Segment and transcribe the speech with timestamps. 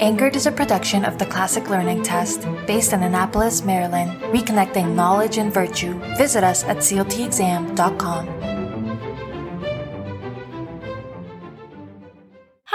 [0.00, 5.38] Anchored is a production of the Classic Learning Test based in Annapolis, Maryland, reconnecting knowledge
[5.38, 5.94] and virtue.
[6.16, 8.49] Visit us at cltexam.com.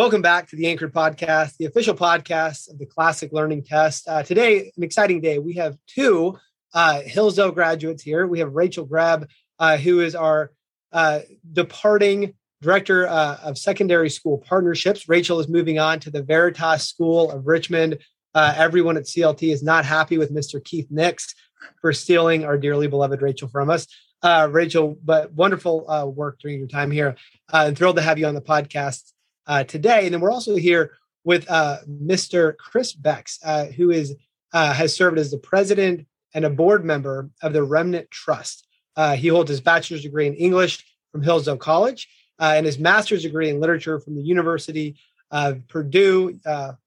[0.00, 4.08] Welcome back to the Anchored Podcast, the official podcast of the Classic Learning Test.
[4.08, 5.38] Uh, today, an exciting day.
[5.38, 6.38] We have two
[6.72, 8.26] uh, Hillsdale graduates here.
[8.26, 10.52] We have Rachel Greb, uh, who is our
[10.90, 11.20] uh,
[11.52, 15.06] departing director uh, of secondary school partnerships.
[15.06, 17.98] Rachel is moving on to the Veritas School of Richmond.
[18.34, 20.64] Uh, everyone at CLT is not happy with Mr.
[20.64, 21.34] Keith Nix
[21.82, 23.86] for stealing our dearly beloved Rachel from us.
[24.24, 25.84] Rachel, but wonderful
[26.16, 27.16] work during your time here.
[27.52, 29.12] and thrilled to have you on the podcast
[29.50, 30.04] uh, today.
[30.04, 30.92] And then we're also here
[31.24, 32.56] with uh, Mr.
[32.56, 34.14] Chris Bex, uh, who is
[34.52, 38.66] uh, has served as the president and a board member of the Remnant Trust.
[38.96, 43.22] Uh, he holds his bachelor's degree in English from Hillsdale College uh, and his master's
[43.22, 44.96] degree in literature from the University
[45.32, 46.38] of Purdue,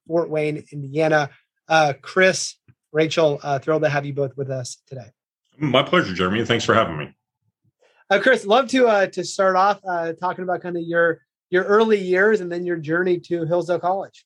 [0.08, 1.30] Fort Wayne, Indiana.
[2.02, 2.56] Chris,
[2.92, 5.08] Rachel, thrilled to have you both with us today.
[5.58, 6.46] My pleasure, Jeremy.
[6.46, 7.16] Thanks for having me.
[8.22, 9.82] Chris, love to to start off
[10.20, 11.22] talking about kind of your
[11.54, 14.26] your early years and then your journey to Hillsdale College?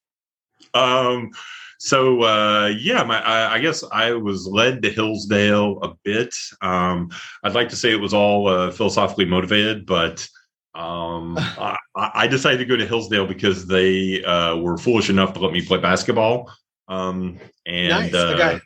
[0.73, 1.31] Um,
[1.77, 6.33] so uh, yeah, my, I, I, guess I was led to Hillsdale a bit.
[6.61, 7.11] Um,
[7.43, 10.27] I'd like to say it was all uh, philosophically motivated, but
[10.73, 15.39] um, I, I, decided to go to Hillsdale because they uh, were foolish enough to
[15.39, 16.51] let me play basketball,
[16.87, 18.13] um, and nice.
[18.13, 18.59] Uh, okay.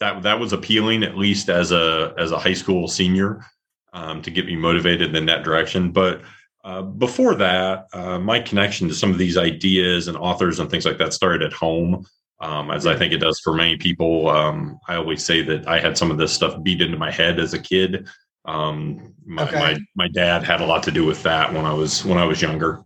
[0.00, 3.44] that that was appealing at least as a as a high school senior
[3.92, 5.92] um, to get me motivated in that direction.
[5.92, 6.22] But
[6.66, 10.84] uh, before that, uh, my connection to some of these ideas and authors and things
[10.84, 12.04] like that started at home,
[12.40, 14.28] um, as I think it does for many people.
[14.28, 17.38] Um, I always say that I had some of this stuff beat into my head
[17.38, 18.08] as a kid.
[18.46, 19.60] Um, my, okay.
[19.60, 22.24] my, my dad had a lot to do with that when I was when I
[22.24, 22.82] was younger.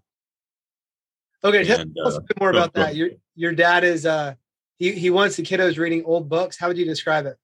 [1.42, 2.94] Okay, and, tell us a bit more about that.
[2.94, 4.34] Your your dad is uh,
[4.78, 6.58] he he wants the kiddos reading old books.
[6.58, 7.38] How would you describe it?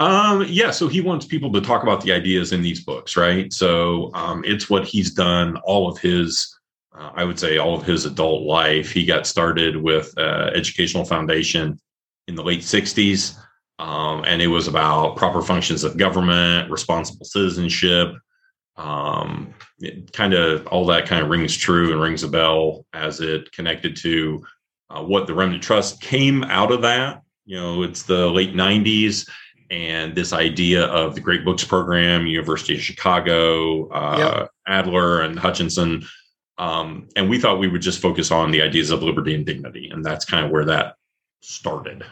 [0.00, 3.52] Um, yeah, so he wants people to talk about the ideas in these books, right?
[3.52, 6.58] So um, it's what he's done all of his,
[6.98, 8.90] uh, I would say, all of his adult life.
[8.90, 11.78] He got started with uh, Educational Foundation
[12.28, 13.36] in the late 60s,
[13.78, 18.14] um, and it was about proper functions of government, responsible citizenship.
[18.76, 19.52] Um,
[20.12, 23.96] kind of all that kind of rings true and rings a bell as it connected
[23.96, 24.42] to
[24.88, 27.20] uh, what the Remnant Trust came out of that.
[27.44, 29.28] You know, it's the late 90s
[29.70, 34.50] and this idea of the Great Books Program, University of Chicago, uh, yep.
[34.66, 36.04] Adler, and Hutchinson.
[36.58, 39.88] Um, and we thought we would just focus on the ideas of liberty and dignity.
[39.88, 40.96] And that's kind of where that
[41.40, 42.04] started.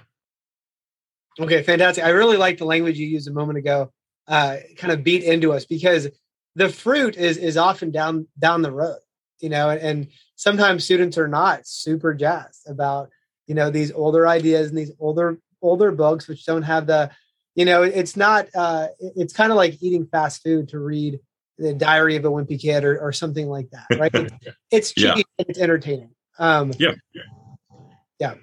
[1.40, 2.04] Okay, fantastic.
[2.04, 3.92] I really like the language you used a moment ago,
[4.26, 6.08] uh, kind of beat into us because
[6.54, 8.98] the fruit is is often down down the road,
[9.40, 13.10] you know, and, and sometimes students are not super jazzed about,
[13.46, 17.10] you know, these older ideas and these older older books which don't have the
[17.58, 21.18] you know it's not uh, it's kind of like eating fast food to read
[21.58, 24.14] the diary of a wimpy kid or, or something like that right
[24.70, 25.14] it's, it's yeah.
[25.38, 26.92] it's entertaining um yeah
[28.20, 28.34] yeah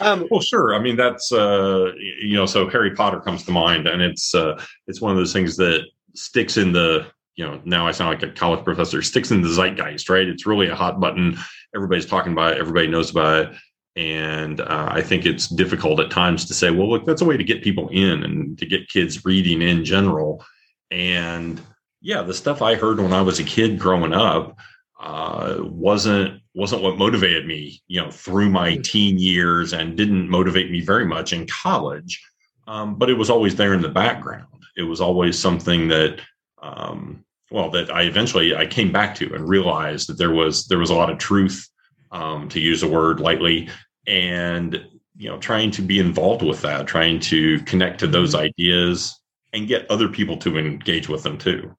[0.00, 0.74] um, well, sure.
[0.74, 4.60] I mean, that's uh, you know, so Harry Potter comes to mind, and it's uh,
[4.88, 5.84] it's one of those things that
[6.16, 7.60] sticks in the you know.
[7.64, 9.02] Now I sound like a college professor.
[9.02, 10.26] Sticks in the zeitgeist, right?
[10.26, 11.38] It's really a hot button.
[11.76, 12.58] Everybody's talking about it.
[12.58, 13.56] Everybody knows about it.
[13.96, 17.36] And uh, I think it's difficult at times to say, well, look, that's a way
[17.36, 20.44] to get people in and to get kids reading in general.
[20.90, 21.60] And
[22.00, 24.58] yeah, the stuff I heard when I was a kid growing up
[25.00, 28.82] uh, wasn't wasn't what motivated me, you know, through my hmm.
[28.82, 32.22] teen years, and didn't motivate me very much in college.
[32.66, 34.46] Um, but it was always there in the background.
[34.76, 36.20] It was always something that,
[36.62, 40.78] um, well, that I eventually I came back to and realized that there was there
[40.78, 41.68] was a lot of truth,
[42.14, 43.68] um, to use a word lightly,
[44.06, 48.40] and you know, trying to be involved with that, trying to connect to those hmm.
[48.40, 49.20] ideas
[49.52, 51.76] and get other people to engage with them too.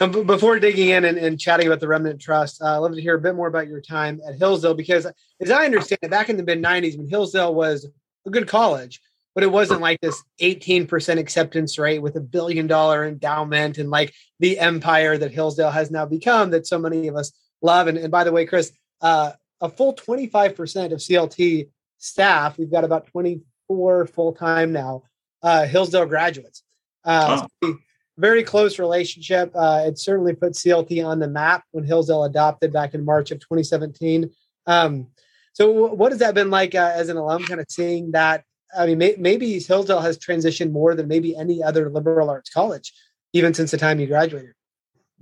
[0.00, 3.00] Um, before digging in and, and, chatting about the Remnant Trust, uh, I'd love to
[3.00, 5.06] hear a bit more about your time at Hillsdale because,
[5.40, 7.86] as I understand it, back in the mid 90s when Hillsdale was
[8.26, 9.00] a good college,
[9.34, 14.12] but it wasn't like this 18% acceptance rate with a billion dollar endowment and like
[14.40, 17.30] the empire that Hillsdale has now become that so many of us
[17.62, 17.86] love.
[17.86, 21.68] And, and by the way, Chris, uh, a full 25% of CLT
[21.98, 25.02] staff, we've got about 24 full time now,
[25.42, 26.62] uh, Hillsdale graduates.
[27.04, 27.74] Uh, oh
[28.20, 29.50] very close relationship.
[29.54, 33.40] Uh, it certainly put CLT on the map when Hillsdale adopted back in March of
[33.40, 34.30] 2017.
[34.66, 35.08] Um,
[35.54, 38.44] so, w- what has that been like uh, as an alum, kind of seeing that?
[38.76, 42.92] I mean, may- maybe Hillsdale has transitioned more than maybe any other liberal arts college,
[43.32, 44.52] even since the time you graduated.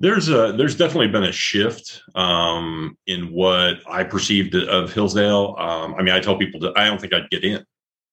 [0.01, 5.57] There's a there's definitely been a shift um, in what I perceived of Hillsdale.
[5.59, 7.65] Um, I mean, I tell people that I don't think I'd get in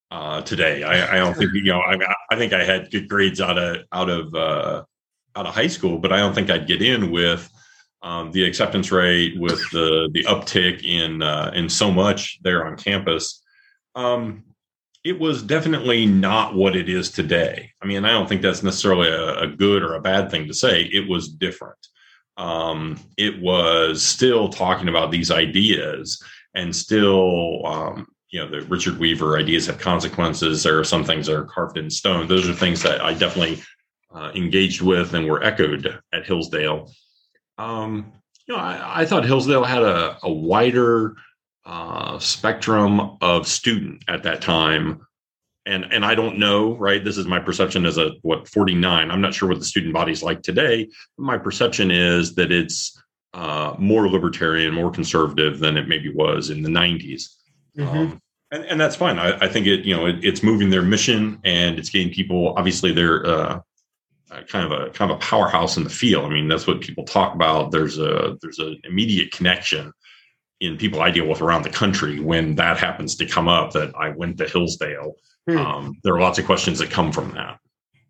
[0.10, 0.84] uh, today.
[0.84, 1.80] I, I, don't think you know.
[1.82, 1.98] I,
[2.32, 4.84] I think I had good grades out of out of uh,
[5.36, 7.50] out of high school, but I don't think I'd get in with
[8.02, 12.78] um, the acceptance rate, with the the uptick in uh, in so much there on
[12.78, 13.44] campus.
[13.94, 14.44] Um,
[15.06, 17.72] it was definitely not what it is today.
[17.80, 20.54] I mean, I don't think that's necessarily a, a good or a bad thing to
[20.54, 20.82] say.
[20.92, 21.78] It was different.
[22.38, 26.22] Um, it was still talking about these ideas
[26.56, 30.64] and still um, you know the Richard Weaver ideas have consequences.
[30.64, 32.28] There are some things that are carved in stone.
[32.28, 33.62] Those are things that I definitely
[34.14, 36.92] uh, engaged with and were echoed at Hillsdale.
[37.60, 38.12] Um,
[38.48, 41.16] you know, I, I, thought Hillsdale had a, a wider
[41.66, 45.06] uh, spectrum of student at that time,
[45.66, 47.04] and and I don't know, right?
[47.04, 49.12] This is my perception as a what 49.
[49.12, 50.90] I'm not sure what the student body's like today.
[51.18, 53.02] My perception is that it's
[53.34, 57.36] uh, more libertarian, more conservative than it maybe was in the 90s.
[57.78, 57.98] Mm-hmm.
[57.98, 58.22] Um,
[58.52, 59.20] and, and that's fine.
[59.20, 62.54] I, I think it, you know, it, it's moving their mission and it's getting people.
[62.56, 63.60] Obviously, they're uh,
[64.48, 66.26] kind of a kind of a powerhouse in the field.
[66.26, 67.72] I mean, that's what people talk about.
[67.72, 69.92] There's a there's an immediate connection
[70.60, 73.72] in people I deal with around the country when that happens to come up.
[73.74, 75.16] That I went to Hillsdale.
[75.48, 75.58] Hmm.
[75.58, 77.60] Um, there are lots of questions that come from that.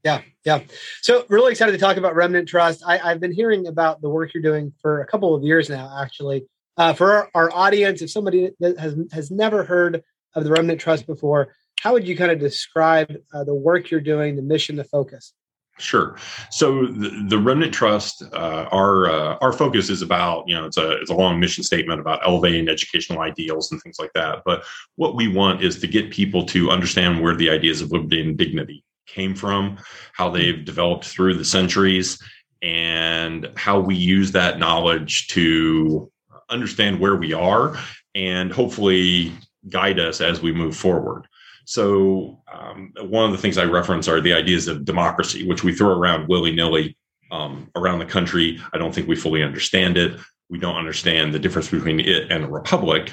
[0.03, 0.59] Yeah, yeah.
[1.01, 2.83] So really excited to talk about Remnant Trust.
[2.85, 5.97] I, have been hearing about the work you're doing for a couple of years now,
[5.99, 6.45] actually.
[6.77, 10.03] Uh, for our, our, audience, if somebody has has never heard
[10.35, 11.55] of the Remnant Trust before.
[11.79, 15.33] How would you kind of describe uh, the work you're doing, the mission, the focus?
[15.77, 16.15] Sure.
[16.51, 20.77] So the, the Remnant Trust, uh, our uh, our focus is about you know it's
[20.77, 24.43] a it's a long mission statement about elevating educational ideals and things like that.
[24.45, 24.63] But
[24.95, 28.37] what we want is to get people to understand where the ideas of liberty and
[28.37, 29.77] dignity came from,
[30.13, 32.23] how they've developed through the centuries,
[32.61, 36.09] and how we use that knowledge to
[36.49, 37.77] understand where we are
[38.13, 39.33] and hopefully
[39.69, 41.27] guide us as we move forward.
[41.65, 45.73] So, um, one of the things I reference are the ideas of democracy, which we
[45.73, 46.95] throw around willy nilly
[47.31, 48.61] um, around the country.
[48.73, 50.19] I don't think we fully understand it.
[50.49, 53.11] We don't understand the difference between it and a republic.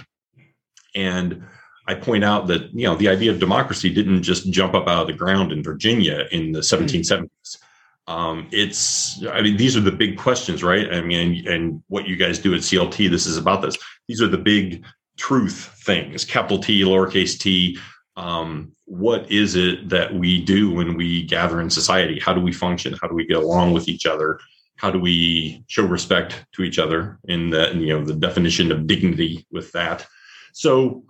[0.94, 1.44] And
[1.88, 5.02] I point out that you know the idea of democracy didn't just jump up out
[5.02, 7.58] of the ground in Virginia in the 1770s.
[8.06, 10.92] Um, it's I mean these are the big questions, right?
[10.92, 13.76] I mean, and, and what you guys do at CLT, this is about this.
[14.08, 14.84] These are the big
[15.16, 17.78] truth things, capital T, lowercase t.
[18.16, 22.20] Um, what is it that we do when we gather in society?
[22.20, 22.96] How do we function?
[23.00, 24.38] How do we get along with each other?
[24.76, 28.86] How do we show respect to each other in the you know the definition of
[28.86, 30.06] dignity with that?
[30.52, 31.04] So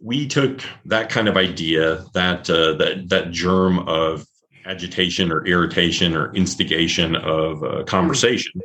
[0.00, 4.26] we took that kind of idea, that uh, that that germ of
[4.66, 8.60] agitation or irritation or instigation of uh, conversation,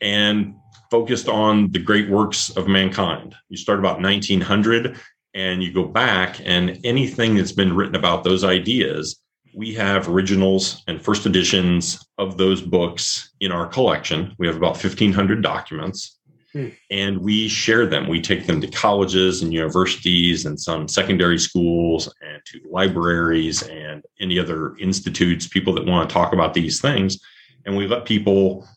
[0.00, 0.54] and
[0.90, 3.34] focused on the great works of mankind.
[3.48, 4.96] You start about 1900
[5.34, 9.20] and you go back, and anything that's been written about those ideas,
[9.54, 14.34] we have originals and first editions of those books in our collection.
[14.38, 16.18] We have about 1,500 documents.
[16.52, 16.68] Hmm.
[16.90, 18.08] And we share them.
[18.08, 24.04] We take them to colleges and universities and some secondary schools and to libraries and
[24.20, 27.18] any other institutes, people that want to talk about these things.
[27.66, 28.68] And we let people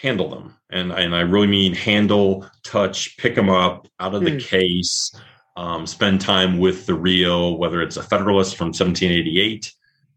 [0.00, 0.54] handle them.
[0.70, 4.40] And, and I really mean handle, touch, pick them up out of the mm.
[4.40, 5.10] case,
[5.58, 9.74] um, spend time with the real, whether it's a Federalist from 1788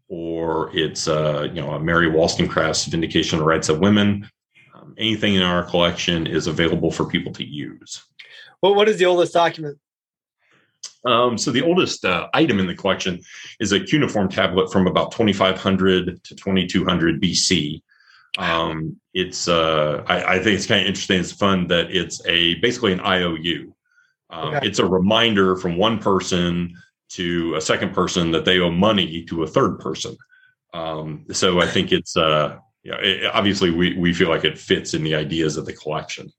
[0.08, 4.30] or it's uh, you know a Mary Wollstonecraft's Vindication of the Rights of Women.
[4.72, 8.04] Um, anything in our collection is available for people to use.
[8.62, 9.78] Well, what is the oldest document?
[11.04, 13.20] Um, so the oldest uh, item in the collection
[13.58, 17.82] is a cuneiform tablet from about 2500 to 2200 BC.
[18.38, 21.18] Um, it's uh, I, I, think it's kind of interesting.
[21.18, 23.74] It's fun that it's a basically an IOU.
[24.32, 24.66] Um, okay.
[24.66, 26.74] It's a reminder from one person
[27.10, 30.16] to a second person that they owe money to a third person.
[30.72, 34.94] Um, so I think it's uh, yeah, it, obviously we we feel like it fits
[34.94, 36.32] in the ideas of the collection.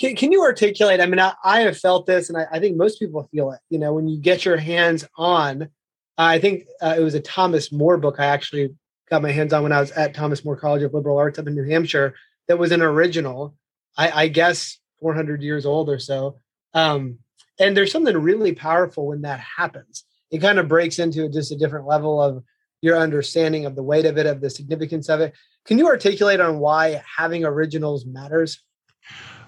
[0.00, 1.00] Can, can you articulate?
[1.00, 3.60] I mean, I, I have felt this, and I, I, think most people feel it.
[3.68, 5.68] You know, when you get your hands on,
[6.16, 8.16] I think uh, it was a Thomas More book.
[8.18, 8.74] I actually
[9.10, 11.46] got my hands on when I was at Thomas More College of Liberal Arts up
[11.46, 12.14] in New Hampshire.
[12.46, 13.54] That was an original.
[13.96, 16.40] I, I guess 400 years old or so.
[16.74, 17.18] Um,
[17.58, 20.04] and there's something really powerful when that happens.
[20.30, 22.44] It kind of breaks into just a different level of
[22.80, 25.34] your understanding of the weight of it, of the significance of it.
[25.64, 28.62] Can you articulate on why having originals matters?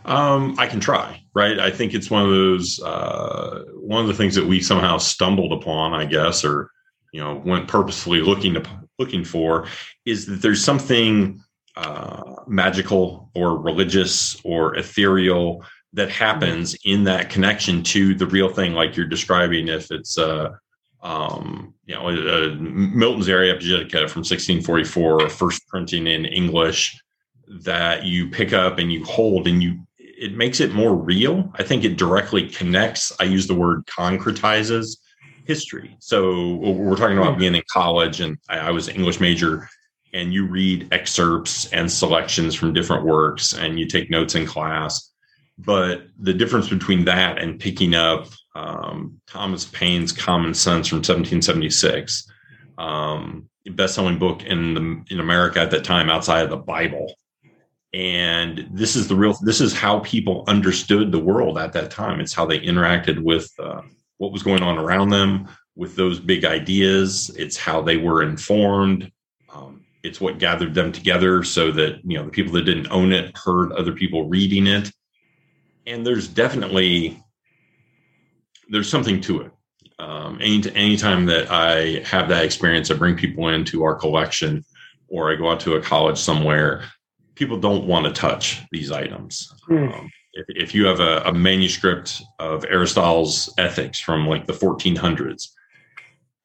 [0.05, 1.59] Um, I can try, right?
[1.59, 5.53] I think it's one of those uh, one of the things that we somehow stumbled
[5.53, 6.71] upon, I guess, or
[7.13, 8.63] you know, went purposefully looking to
[8.99, 9.67] looking for,
[10.07, 11.41] is that there's something
[11.77, 16.19] uh, magical or religious or ethereal that mm-hmm.
[16.19, 19.69] happens in that connection to the real thing, like you're describing.
[19.69, 20.51] If it's uh,
[21.03, 27.01] um, you know, uh, Milton's Areopagitica from 1644, first printing in English
[27.63, 31.51] that you pick up and you hold and you it makes it more real.
[31.55, 33.11] I think it directly connects.
[33.19, 34.99] I use the word concretizes
[35.47, 35.97] history.
[35.99, 39.67] So we're talking about being in college, and I, I was an English major,
[40.13, 45.10] and you read excerpts and selections from different works, and you take notes in class.
[45.65, 52.31] But the difference between that and picking up um, Thomas Paine's Common Sense from 1776,
[52.79, 57.15] um, best-selling book in the in America at that time outside of the Bible,
[57.93, 62.21] and this is the real this is how people understood the world at that time.
[62.21, 63.83] It's how they interacted with uh,
[64.17, 67.31] what was going on around them with those big ideas.
[67.37, 69.13] It's how they were informed.
[69.53, 73.13] Um, it's what gathered them together so that you know the people that didn't own
[73.13, 74.91] it heard other people reading it
[75.91, 77.23] and there's definitely
[78.69, 79.53] there's something to it
[79.99, 84.65] um, any anytime that i have that experience i bring people into our collection
[85.09, 86.85] or i go out to a college somewhere
[87.41, 89.53] people don't want to touch these items.
[89.69, 89.99] Mm.
[89.99, 95.49] Um, if, if, you have a, a, manuscript of Aristotle's Ethics from like the 1400s,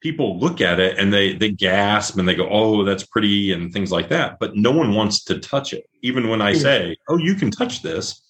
[0.00, 3.72] people look at it and they they gasp and they go, "Oh, that's pretty," and
[3.72, 4.38] things like that.
[4.40, 6.62] But no one wants to touch it, even when I mm.
[6.62, 8.22] say, "Oh, you can touch this,"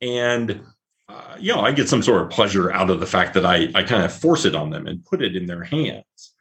[0.00, 0.60] and
[1.08, 3.68] uh, you know, I get some sort of pleasure out of the fact that I
[3.74, 6.34] I kind of force it on them and put it in their hands,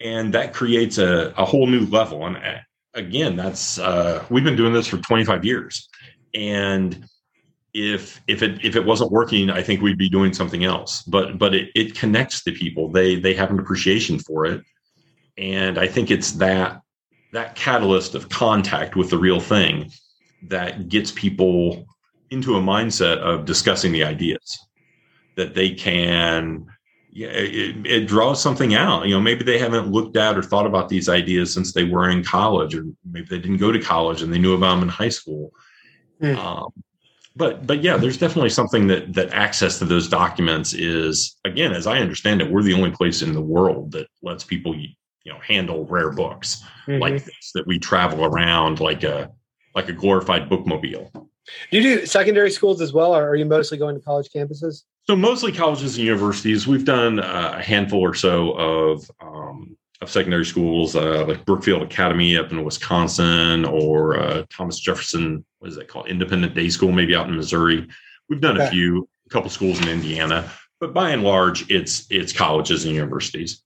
[0.00, 2.24] and that creates a, a whole new level.
[2.26, 2.38] And
[2.94, 5.88] again, that's uh, we've been doing this for 25 years,
[6.32, 7.06] and
[7.72, 11.02] if if it if it wasn't working, I think we'd be doing something else.
[11.02, 12.90] But but it, it connects the people.
[12.90, 14.62] They they have an appreciation for it,
[15.36, 16.80] and I think it's that
[17.32, 19.90] that catalyst of contact with the real thing
[20.42, 21.84] that gets people
[22.34, 24.58] into a mindset of discussing the ideas
[25.36, 26.66] that they can
[27.14, 29.06] yeah, it, it, draws something out.
[29.06, 32.10] You know, maybe they haven't looked at or thought about these ideas since they were
[32.10, 34.88] in college, or maybe they didn't go to college and they knew about them in
[34.88, 35.52] high school.
[36.20, 36.36] Mm.
[36.36, 36.72] Um,
[37.36, 41.86] but but yeah, there's definitely something that that access to those documents is again, as
[41.86, 44.88] I understand it, we're the only place in the world that lets people you
[45.26, 47.00] know handle rare books mm-hmm.
[47.00, 49.30] like this that we travel around like a
[49.74, 51.28] like a glorified bookmobile.
[51.70, 54.82] Do you do secondary schools as well, or are you mostly going to college campuses?
[55.06, 56.66] So mostly colleges and universities.
[56.66, 62.36] We've done a handful or so of um, of secondary schools, uh, like Brookfield Academy
[62.36, 65.44] up in Wisconsin, or uh, Thomas Jefferson.
[65.58, 66.08] What is that called?
[66.08, 67.86] Independent Day School, maybe out in Missouri.
[68.28, 68.68] We've done okay.
[68.68, 72.94] a few, a couple schools in Indiana, but by and large, it's it's colleges and
[72.94, 73.62] universities.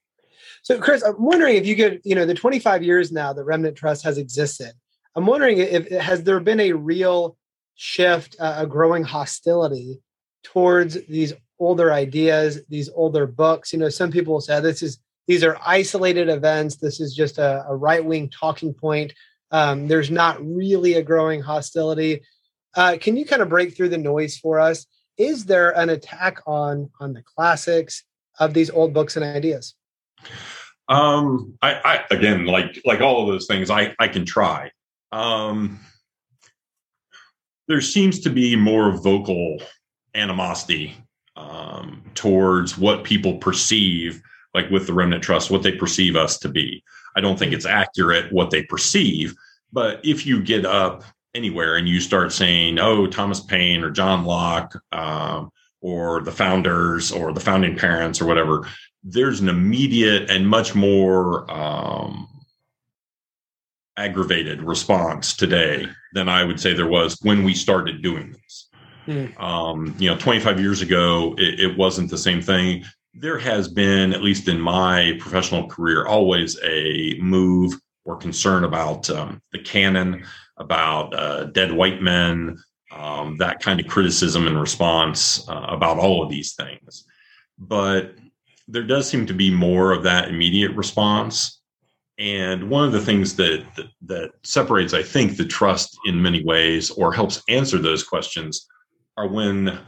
[0.62, 3.76] So, Chris, I'm wondering if you could, you know, the 25 years now the Remnant
[3.76, 4.72] Trust has existed.
[5.14, 7.36] I'm wondering if has there been a real
[7.78, 10.00] shift, uh, a growing hostility
[10.42, 13.72] towards these older ideas, these older books.
[13.72, 16.76] You know, some people say this is these are isolated events.
[16.76, 19.14] This is just a, a right wing talking point.
[19.52, 22.22] Um, there's not really a growing hostility.
[22.74, 24.86] Uh, can you kind of break through the noise for us?
[25.16, 28.02] Is there an attack on on the classics
[28.40, 29.74] of these old books and ideas?
[30.88, 34.72] Um, I, I again, like like all of those things, I I can try.
[35.12, 35.78] Um,
[37.68, 39.58] there seems to be more vocal
[40.14, 40.94] animosity
[41.36, 44.20] um, towards what people perceive,
[44.54, 46.82] like with the remnant trust, what they perceive us to be.
[47.14, 49.34] I don't think it's accurate what they perceive,
[49.72, 54.24] but if you get up anywhere and you start saying, "Oh, Thomas Paine or John
[54.24, 58.66] Locke," um, or the founders or the founding parents or whatever,
[59.04, 62.26] there's an immediate and much more um,
[63.98, 68.68] aggravated response today than I would say there was when we started doing this.
[69.06, 69.40] Mm.
[69.40, 72.84] Um, you know, 25 years ago, it, it, wasn't the same thing.
[73.14, 77.74] There has been, at least in my professional career, always a move
[78.04, 80.24] or concern about um, the canon,
[80.58, 82.58] about uh, dead white men,
[82.92, 87.04] um, that kind of criticism and response uh, about all of these things.
[87.58, 88.14] But
[88.66, 91.57] there does seem to be more of that immediate response.
[92.18, 96.42] And one of the things that, that, that separates, I think, the trust in many
[96.42, 98.66] ways or helps answer those questions
[99.16, 99.78] are when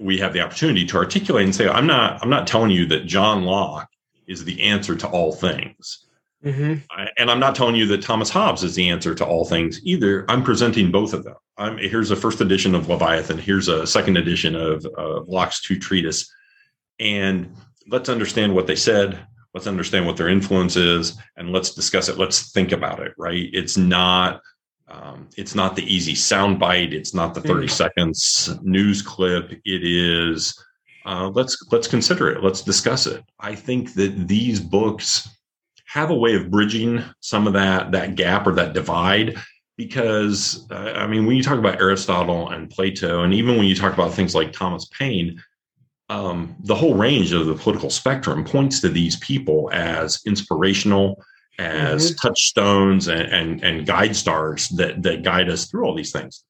[0.00, 3.06] we have the opportunity to articulate and say, I'm not, I'm not telling you that
[3.06, 3.88] John Locke
[4.26, 6.06] is the answer to all things.
[6.44, 6.74] Mm-hmm.
[6.90, 9.80] I, and I'm not telling you that Thomas Hobbes is the answer to all things
[9.84, 10.24] either.
[10.28, 11.34] I'm presenting both of them.
[11.58, 13.38] I'm, here's a first edition of Leviathan.
[13.38, 16.32] Here's a second edition of uh, Locke's two treatise,
[16.98, 17.54] and
[17.88, 19.18] let's understand what they said.
[19.54, 22.18] Let's understand what their influence is, and let's discuss it.
[22.18, 23.12] Let's think about it.
[23.18, 23.48] Right?
[23.52, 24.40] It's not.
[24.88, 26.92] Um, it's not the easy soundbite.
[26.92, 27.70] It's not the 30 mm.
[27.70, 29.52] seconds news clip.
[29.64, 30.60] It is.
[31.04, 32.42] Uh, let's let's consider it.
[32.42, 33.24] Let's discuss it.
[33.38, 35.28] I think that these books
[35.92, 39.36] have a way of bridging some of that that gap or that divide
[39.76, 43.74] because uh, i mean when you talk about aristotle and plato and even when you
[43.74, 45.42] talk about things like thomas paine
[46.10, 51.22] um, the whole range of the political spectrum points to these people as inspirational
[51.58, 52.28] as mm-hmm.
[52.28, 56.44] touchstones and, and, and guide stars that that guide us through all these things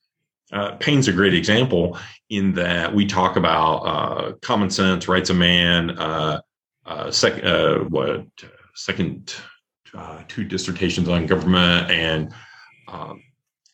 [0.53, 1.97] uh, Paine's a great example
[2.29, 6.41] in that we talk about uh, common sense, rights of man, uh,
[6.87, 8.27] uh sec- uh, what
[8.75, 9.35] second
[9.95, 12.33] uh, two dissertations on government and
[12.89, 13.23] um,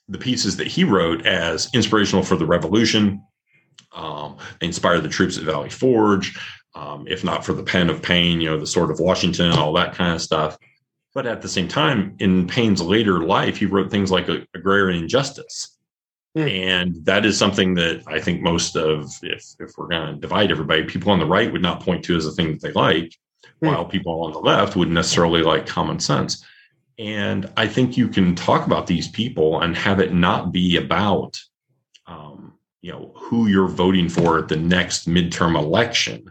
[0.08, 3.22] the pieces that he wrote as inspirational for the revolution.
[3.96, 6.38] Um, inspired the troops at Valley Forge.
[6.74, 9.72] Um, if not for the pen of Paine, you know, the sword of Washington, all
[9.72, 10.58] that kind of stuff.
[11.14, 15.78] But at the same time, in Paine's later life, he wrote things like agrarian justice.
[16.36, 16.50] Mm.
[16.50, 20.50] And that is something that I think most of, if, if we're going to divide
[20.50, 23.16] everybody, people on the right would not point to as a thing that they like
[23.62, 23.68] mm.
[23.68, 26.44] while people on the left wouldn't necessarily like common sense.
[26.98, 31.40] And I think you can talk about these people and have it not be about,
[32.86, 36.30] you know, who you're voting for at the next midterm election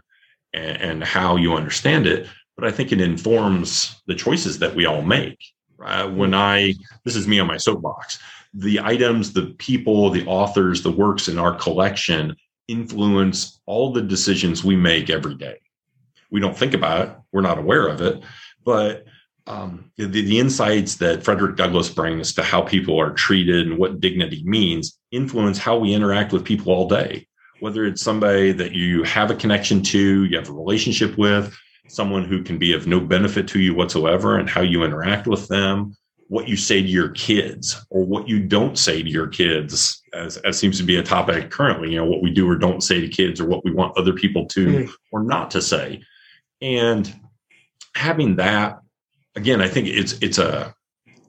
[0.54, 2.26] and, and, how you understand it.
[2.56, 5.38] But I think it informs the choices that we all make.
[5.78, 6.72] Uh, when I,
[7.04, 8.18] this is me on my soapbox,
[8.54, 12.34] the items, the people, the authors, the works in our collection
[12.68, 15.60] influence all the decisions we make every day.
[16.30, 17.14] We don't think about it.
[17.32, 18.24] We're not aware of it.
[18.64, 19.04] But
[19.46, 24.00] um, the, the insights that frederick douglass brings to how people are treated and what
[24.00, 27.26] dignity means influence how we interact with people all day
[27.60, 31.56] whether it's somebody that you have a connection to you have a relationship with
[31.88, 35.46] someone who can be of no benefit to you whatsoever and how you interact with
[35.48, 35.96] them
[36.28, 40.38] what you say to your kids or what you don't say to your kids as,
[40.38, 43.00] as seems to be a topic currently you know what we do or don't say
[43.00, 44.90] to kids or what we want other people to mm.
[45.12, 46.02] or not to say
[46.60, 47.14] and
[47.94, 48.80] having that
[49.36, 50.74] again i think it's it's a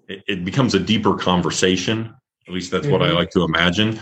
[0.10, 2.16] it, becomes a deeper conversation
[2.48, 2.94] at least that's mm-hmm.
[2.94, 3.18] what i mm-hmm.
[3.18, 4.00] like to imagine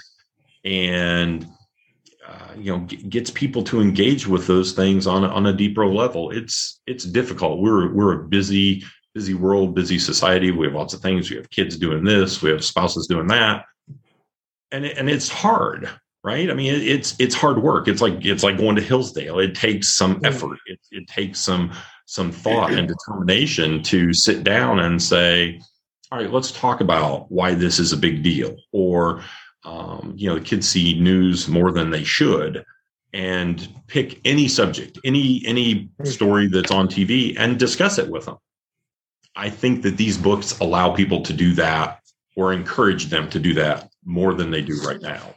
[0.63, 1.47] and
[2.27, 5.53] uh, you know g- gets people to engage with those things on a, on a
[5.53, 10.75] deeper level it's it's difficult we're we're a busy busy world busy society we have
[10.75, 13.65] lots of things we have kids doing this we have spouses doing that
[14.71, 15.89] and it, and it's hard
[16.25, 16.49] right?
[16.49, 17.87] I mean, it, it's it's hard work.
[17.87, 19.39] It's like it's like going to Hillsdale.
[19.39, 20.57] It takes some effort.
[20.65, 21.71] It, it takes some
[22.07, 25.61] some thought and determination to sit down and say,
[26.11, 28.55] all right, let's talk about why this is a big deal.
[28.71, 29.23] Or,
[29.63, 32.63] um, you know, the kids see news more than they should,
[33.13, 38.37] and pick any subject, any any story that's on TV, and discuss it with them.
[39.35, 42.01] I think that these books allow people to do that
[42.35, 45.35] or encourage them to do that more than they do right now.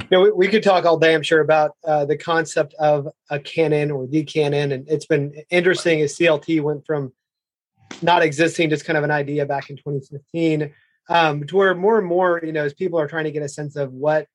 [0.00, 3.08] You know, we, we, could talk all day, I'm sure, about uh, the concept of
[3.28, 7.12] a canon or the canon, and it's been interesting as CLT went from
[8.02, 10.72] not existing, just kind of an idea back in 2015,
[11.08, 13.48] um, to where more and more, you know, as people are trying to get a
[13.48, 14.26] sense of what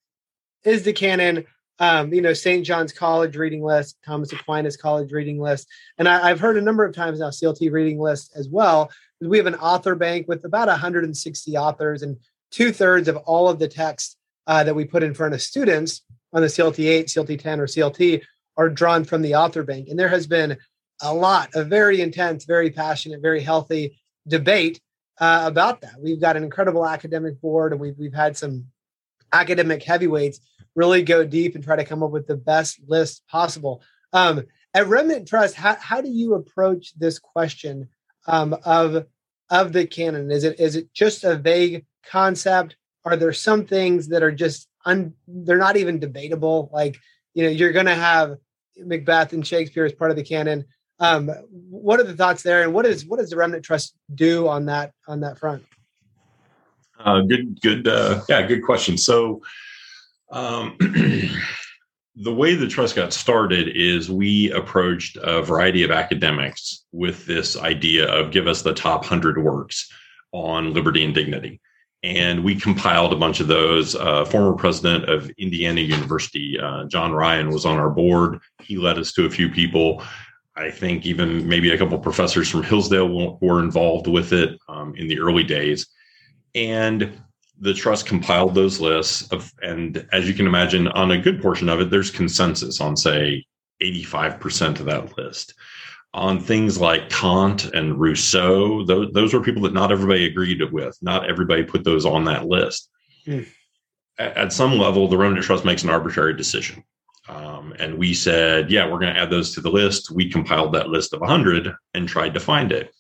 [0.64, 1.46] is the canon,
[1.80, 2.66] um, you know, St.
[2.66, 6.86] John's College reading list, Thomas Aquinas College reading list, and I, have heard a number
[6.86, 8.92] of times now CLT reading list as well.
[9.22, 12.18] We have an author bank with about 160 authors, and
[12.52, 16.02] two thirds of all of the text uh, that we put in front of students
[16.34, 18.22] on the CLT 8, CLT 10, or CLT
[18.58, 19.88] are drawn from the author bank.
[19.90, 20.58] And there has been
[21.02, 24.80] a lot of very intense, very passionate, very healthy debate
[25.20, 25.96] uh, about that.
[26.00, 28.66] We've got an incredible academic board, and we've we've had some
[29.32, 30.40] academic heavyweights
[30.76, 33.82] really go deep and try to come up with the best list possible.
[34.12, 37.90] Um, at Remnant Trust, how, how do you approach this question
[38.28, 39.06] um, of
[39.50, 40.32] of the canon?
[40.32, 42.76] Is it is it just a vague concept?
[43.06, 46.70] Are there some things that are just un, they're not even debatable?
[46.74, 46.98] Like
[47.34, 48.38] you know, you're going to have
[48.78, 50.66] Macbeth and Shakespeare as part of the canon.
[51.04, 54.48] Um, what are the thoughts there, and what is what does the Remnant Trust do
[54.48, 55.66] on that on that front?
[56.98, 58.98] Uh, good, good, uh, yeah, good question.
[58.98, 59.42] So,
[60.32, 60.78] um,
[62.16, 67.58] the way the trust got started is we approached a variety of academics with this
[67.58, 69.92] idea of give us the top 100 works
[70.32, 71.60] on liberty and dignity.
[72.04, 73.96] And we compiled a bunch of those.
[73.96, 78.40] Uh, former president of Indiana University, uh, John Ryan, was on our board.
[78.62, 80.02] He led us to a few people.
[80.56, 85.08] I think even maybe a couple professors from Hillsdale were involved with it um, in
[85.08, 85.88] the early days.
[86.54, 87.20] And
[87.60, 91.70] the trust compiled those lists of, and as you can imagine, on a good portion
[91.70, 93.46] of it, there's consensus on say
[93.82, 95.54] 85% of that list.
[96.14, 100.96] On things like Kant and Rousseau, those, those were people that not everybody agreed with.
[101.02, 102.90] Not everybody put those on that list.
[103.26, 103.48] Mm.
[104.20, 106.84] At, at, some level, the Remnant Trust makes an arbitrary decision.
[107.30, 110.12] Um, and we said, yeah, we're going to add those to the list.
[110.12, 112.94] We compiled that list of 100 and tried to find it.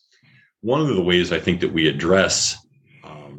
[0.61, 2.63] One of the ways I think that we address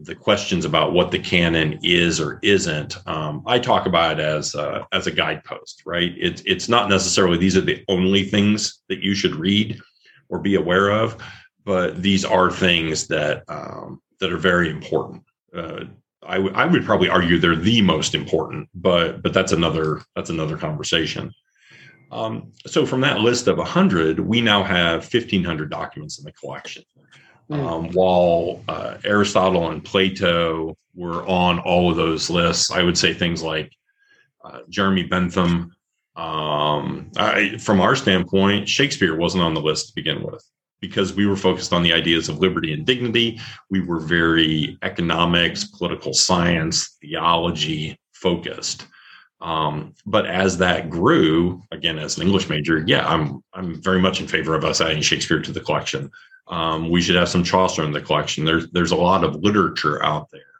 [0.04, 4.54] the questions about what the canon is or isn't, um, I talk about it as
[4.54, 6.12] a, as a guidepost, right?
[6.16, 9.80] It's it's not necessarily these are the only things that you should read
[10.28, 11.16] or be aware of,
[11.64, 15.22] but these are things that um, that are very important.
[15.56, 15.84] Uh,
[16.26, 20.30] I, w- I would probably argue they're the most important, but but that's another that's
[20.30, 21.32] another conversation.
[22.10, 26.84] Um, so from that list of 100, we now have 1,500 documents in the collection.
[27.48, 27.60] Hmm.
[27.60, 33.12] Um, while uh, Aristotle and Plato were on all of those lists, I would say
[33.12, 33.72] things like
[34.44, 35.74] uh, Jeremy Bentham.
[36.16, 40.44] Um, I, from our standpoint, Shakespeare wasn't on the list to begin with
[40.86, 43.40] because we were focused on the ideas of liberty and dignity.
[43.70, 48.86] We were very economics, political science, theology focused.
[49.40, 54.20] Um, but as that grew, again, as an English major, yeah, I'm I'm very much
[54.20, 56.10] in favor of us adding Shakespeare to the collection.
[56.48, 58.44] Um, we should have some Chaucer in the collection.
[58.44, 60.54] There's there's a lot of literature out there,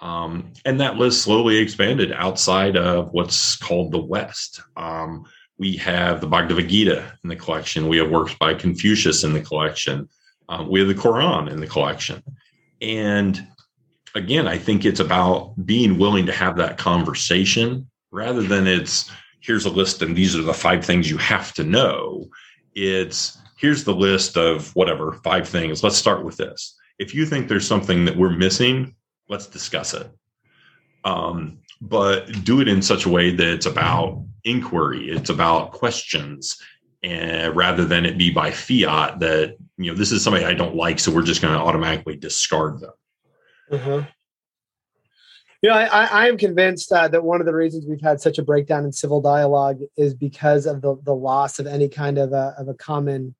[0.00, 4.62] um, and that list slowly expanded outside of what's called the West.
[4.76, 5.24] Um,
[5.60, 7.86] we have the Bhagavad Gita in the collection.
[7.86, 10.08] We have works by Confucius in the collection.
[10.48, 12.22] Um, we have the Quran in the collection,
[12.80, 13.46] and
[14.14, 19.66] again, I think it's about being willing to have that conversation rather than it's here's
[19.66, 22.26] a list and these are the five things you have to know.
[22.74, 25.84] It's here's the list of whatever five things.
[25.84, 26.74] Let's start with this.
[26.98, 28.94] If you think there's something that we're missing,
[29.28, 30.10] let's discuss it.
[31.04, 36.58] Um, but do it in such a way that it's about inquiry, it's about questions,
[37.02, 40.74] and rather than it be by fiat that you know this is somebody I don't
[40.74, 42.92] like, so we're just going to automatically discard them.
[43.70, 44.04] Uh-huh.
[45.62, 48.38] You know, I, I am convinced uh, that one of the reasons we've had such
[48.38, 52.32] a breakdown in civil dialogue is because of the, the loss of any kind of
[52.32, 53.34] a, of a common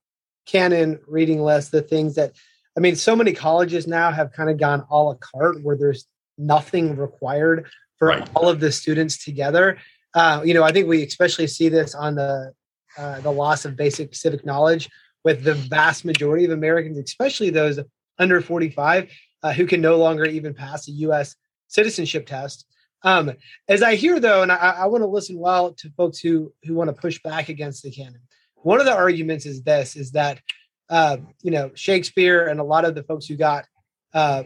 [0.45, 2.35] canon reading list, the things that
[2.77, 6.07] I mean, so many colleges now have kind of gone a la carte where there's
[6.39, 7.69] nothing required
[8.01, 8.29] for right.
[8.35, 9.79] all of the students together.
[10.15, 12.53] Uh, you know, I think we especially see this on the
[12.99, 14.91] uh, the loss of basic civic knowledge
[15.23, 17.79] with the vast majority of Americans, especially those
[18.19, 19.09] under 45,
[19.45, 21.37] uh, who can no longer even pass a U.S.
[21.69, 22.67] citizenship test.
[23.05, 23.33] Um,
[23.69, 26.75] as I hear though, and I, I want to listen well to folks who who
[26.75, 28.23] want to push back against the canon
[28.63, 30.41] one of the arguments is this is that
[30.89, 33.67] uh, you know shakespeare and a lot of the folks who got
[34.13, 34.45] uh,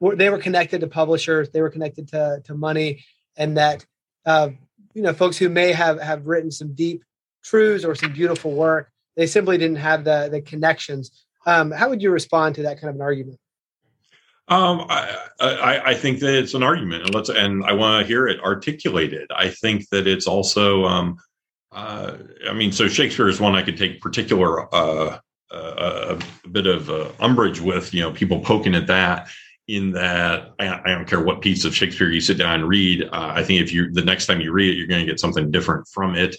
[0.00, 3.04] were, they were connected to publishers they were connected to, to money
[3.36, 3.84] and that
[4.26, 4.50] uh,
[4.94, 7.02] you know folks who may have have written some deep
[7.42, 12.02] truths or some beautiful work they simply didn't have the the connections um, how would
[12.02, 13.38] you respond to that kind of an argument
[14.48, 18.06] um, I, I, I, think that it's an argument, and let's and I want to
[18.06, 19.30] hear it articulated.
[19.34, 21.16] I think that it's also um,
[21.74, 22.16] uh,
[22.48, 25.18] I mean, so Shakespeare is one I could take particular uh,
[25.50, 27.92] uh, a bit of uh, umbrage with.
[27.92, 29.28] You know, people poking at that.
[29.66, 33.04] In that, I, I, don't care what piece of Shakespeare you sit down and read.
[33.04, 35.18] Uh, I think if you the next time you read it, you're going to get
[35.18, 36.36] something different from it.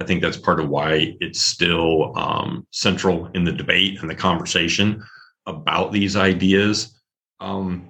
[0.00, 4.14] I think that's part of why it's still um, central in the debate and the
[4.14, 5.02] conversation
[5.46, 6.96] about these ideas.
[7.40, 7.88] Um,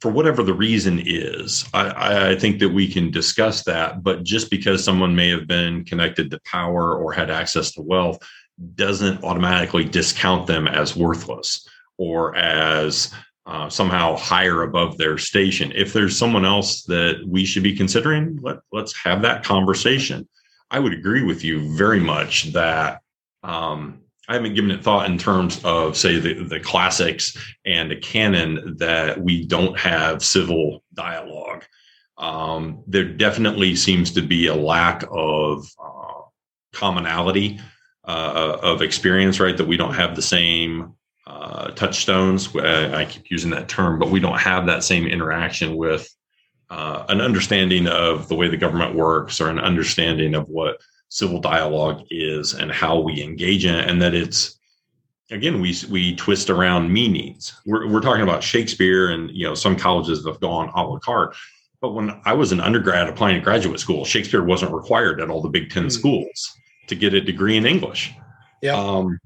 [0.00, 4.04] for whatever the reason is, I, I, think that we can discuss that.
[4.04, 8.18] But just because someone may have been connected to power or had access to wealth
[8.76, 13.12] doesn't automatically discount them as worthless or as
[13.48, 15.72] uh, somehow higher above their station.
[15.74, 20.28] If there's someone else that we should be considering, let, let's have that conversation.
[20.70, 23.00] I would agree with you very much that
[23.42, 27.96] um, I haven't given it thought in terms of, say, the, the classics and the
[27.96, 31.64] canon that we don't have civil dialogue.
[32.18, 36.20] Um, there definitely seems to be a lack of uh,
[36.74, 37.60] commonality
[38.06, 39.56] uh, of experience, right?
[39.56, 40.97] That we don't have the same
[41.28, 42.54] uh, touchstones.
[42.56, 46.08] I, I, keep using that term, but we don't have that same interaction with
[46.70, 51.40] uh, an understanding of the way the government works or an understanding of what civil
[51.40, 54.58] dialogue is and how we engage in it and that it's
[55.30, 59.74] again we we twist around meanings we're, we're talking about shakespeare and you know some
[59.74, 61.34] colleges have gone a la carte
[61.80, 65.40] but when i was an undergrad applying to graduate school shakespeare wasn't required at all
[65.40, 65.92] the big 10 mm.
[65.92, 66.52] schools
[66.88, 68.12] to get a degree in english
[68.60, 69.18] yeah um,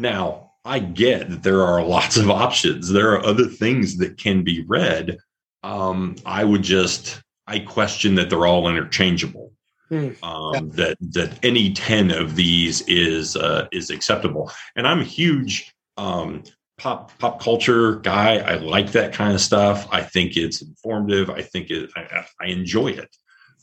[0.00, 2.90] now i get that there are lots of options.
[2.90, 5.18] There are other things that can be read.
[5.62, 9.52] Um, i would just i question that they're all interchangeable.
[9.90, 10.60] Mm, um, yeah.
[10.76, 14.50] that that any 10 of these is uh, is acceptable.
[14.76, 16.44] And i'm a huge um,
[16.78, 18.38] pop pop culture guy.
[18.38, 19.86] I like that kind of stuff.
[19.92, 21.28] I think it's informative.
[21.28, 23.14] I think it i, I enjoy it.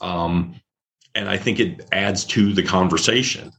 [0.01, 0.59] Um,
[1.15, 3.51] and i think it adds to the conversation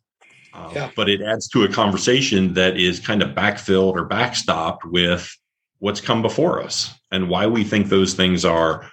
[0.58, 0.90] uh, yeah.
[0.96, 5.34] but it adds to a conversation that is kind of backfilled or backstopped with
[5.78, 8.90] what's come before us and why we think those things are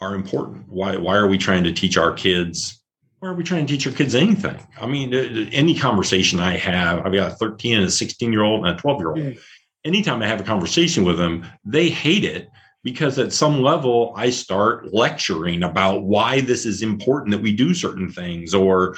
[0.00, 0.68] are important.
[0.68, 2.80] Why why are we trying to teach our kids?
[3.20, 4.56] Why are we trying to teach our kids anything?
[4.80, 5.12] I mean,
[5.52, 8.80] any conversation I have, I've got a 13 and a 16 year old and a
[8.80, 9.18] 12 year old.
[9.18, 9.40] Mm.
[9.84, 12.48] Anytime I have a conversation with them, they hate it
[12.84, 17.74] because at some level I start lecturing about why this is important that we do
[17.74, 18.96] certain things, or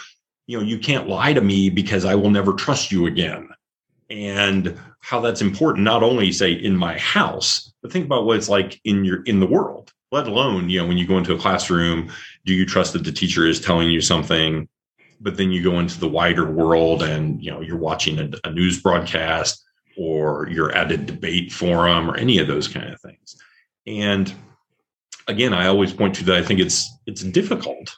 [0.50, 3.48] you know, you can't lie to me because I will never trust you again.
[4.10, 8.48] And how that's important, not only say in my house, but think about what it's
[8.48, 11.38] like in your in the world let alone you know when you go into a
[11.38, 12.10] classroom
[12.44, 14.68] do you trust that the teacher is telling you something
[15.20, 18.52] but then you go into the wider world and you know you're watching a, a
[18.52, 19.64] news broadcast
[19.96, 23.36] or you're at a debate forum or any of those kind of things
[23.86, 24.34] and
[25.28, 27.96] again i always point to that i think it's it's difficult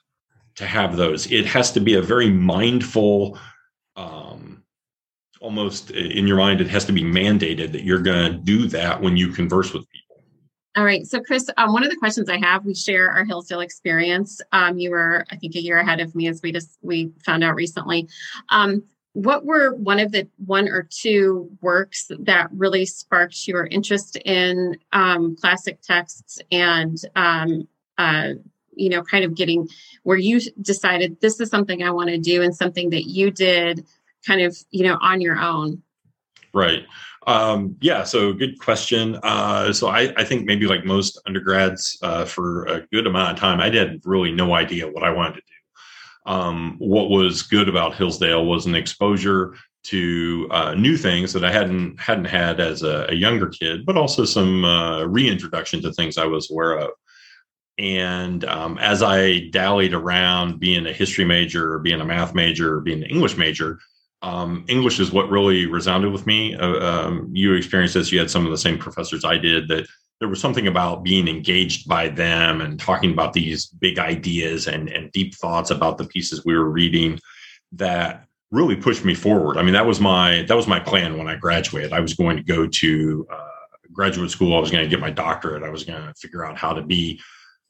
[0.55, 3.39] to have those it has to be a very mindful
[3.97, 4.63] um,
[5.41, 9.01] almost in your mind it has to be mandated that you're going to do that
[9.01, 10.03] when you converse with people
[10.75, 11.07] all right.
[11.07, 14.41] So, Chris, um, one of the questions I have, we share our Hillsdale experience.
[14.53, 17.45] Um, you were, I think, a year ahead of me, as we just we found
[17.45, 18.09] out recently.
[18.49, 24.17] Um, what were one of the one or two works that really sparked your interest
[24.25, 28.31] in um, classic texts and um, uh,
[28.75, 29.69] you know, kind of getting
[30.03, 33.85] where you decided this is something I want to do and something that you did
[34.27, 35.83] kind of, you know, on your own?
[36.55, 36.85] Right.
[37.27, 39.19] Um, yeah, so good question.
[39.23, 43.39] Uh, so I, I, think maybe like most undergrads, uh, for a good amount of
[43.39, 46.33] time, I had really no idea what I wanted to do.
[46.33, 49.55] Um, what was good about Hillsdale was an exposure
[49.85, 53.97] to uh, new things that I hadn't hadn't had as a, a younger kid, but
[53.97, 56.91] also some uh, reintroduction to things I was aware of.
[57.79, 62.77] And um, as I dallied around being a history major, or being a math major,
[62.77, 63.79] or being an English major,
[64.23, 66.55] um, English is what really resounded with me.
[66.55, 68.13] Uh, um, you experienced this.
[68.13, 69.69] You had some of the same professors I did.
[69.69, 69.87] That
[70.21, 74.89] there was something about being engaged by them and talking about these big ideas and
[74.89, 77.19] and deep thoughts about the pieces we were reading
[77.73, 79.57] that really pushed me forward.
[79.57, 81.93] I mean, that was my that was my plan when I graduated.
[81.93, 83.49] I was going to go to uh,
[83.93, 84.57] graduate school.
[84.57, 85.65] I was going to get my doctorate.
[85.65, 87.21] I was going to figure out how to be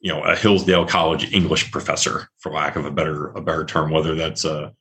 [0.03, 3.89] you know a Hillsdale College English professor, for lack of a better a better term,
[3.89, 4.73] whether that's a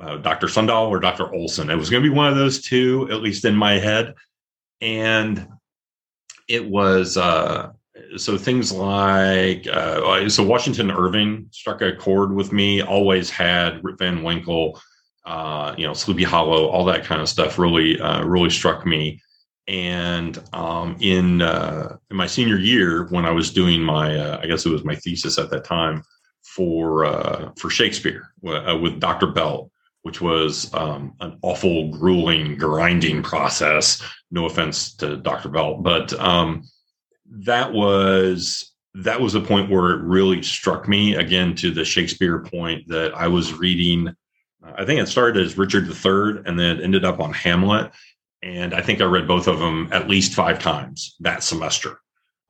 [0.00, 0.48] uh, Dr.
[0.48, 1.32] Sundahl or Dr.
[1.32, 1.70] Olson.
[1.70, 4.14] It was going to be one of those two, at least in my head.
[4.80, 5.46] And
[6.48, 7.70] it was uh,
[8.16, 12.82] so things like uh, so Washington Irving struck a chord with me.
[12.82, 14.80] Always had Rip Van Winkle,
[15.26, 17.58] uh, you know, Sleepy Hollow, all that kind of stuff.
[17.58, 19.20] Really, uh, really struck me.
[19.68, 24.46] And um, in uh, in my senior year, when I was doing my, uh, I
[24.46, 26.02] guess it was my thesis at that time
[26.42, 29.28] for uh, for Shakespeare uh, with Dr.
[29.28, 29.70] bell
[30.02, 34.02] which was um, an awful, grueling, grinding process.
[34.32, 35.48] No offense to Dr.
[35.48, 36.64] bell but um,
[37.26, 42.40] that was that was a point where it really struck me again to the Shakespeare
[42.40, 44.08] point that I was reading.
[44.08, 47.90] Uh, I think it started as Richard III and then it ended up on Hamlet.
[48.42, 52.00] And I think I read both of them at least five times that semester.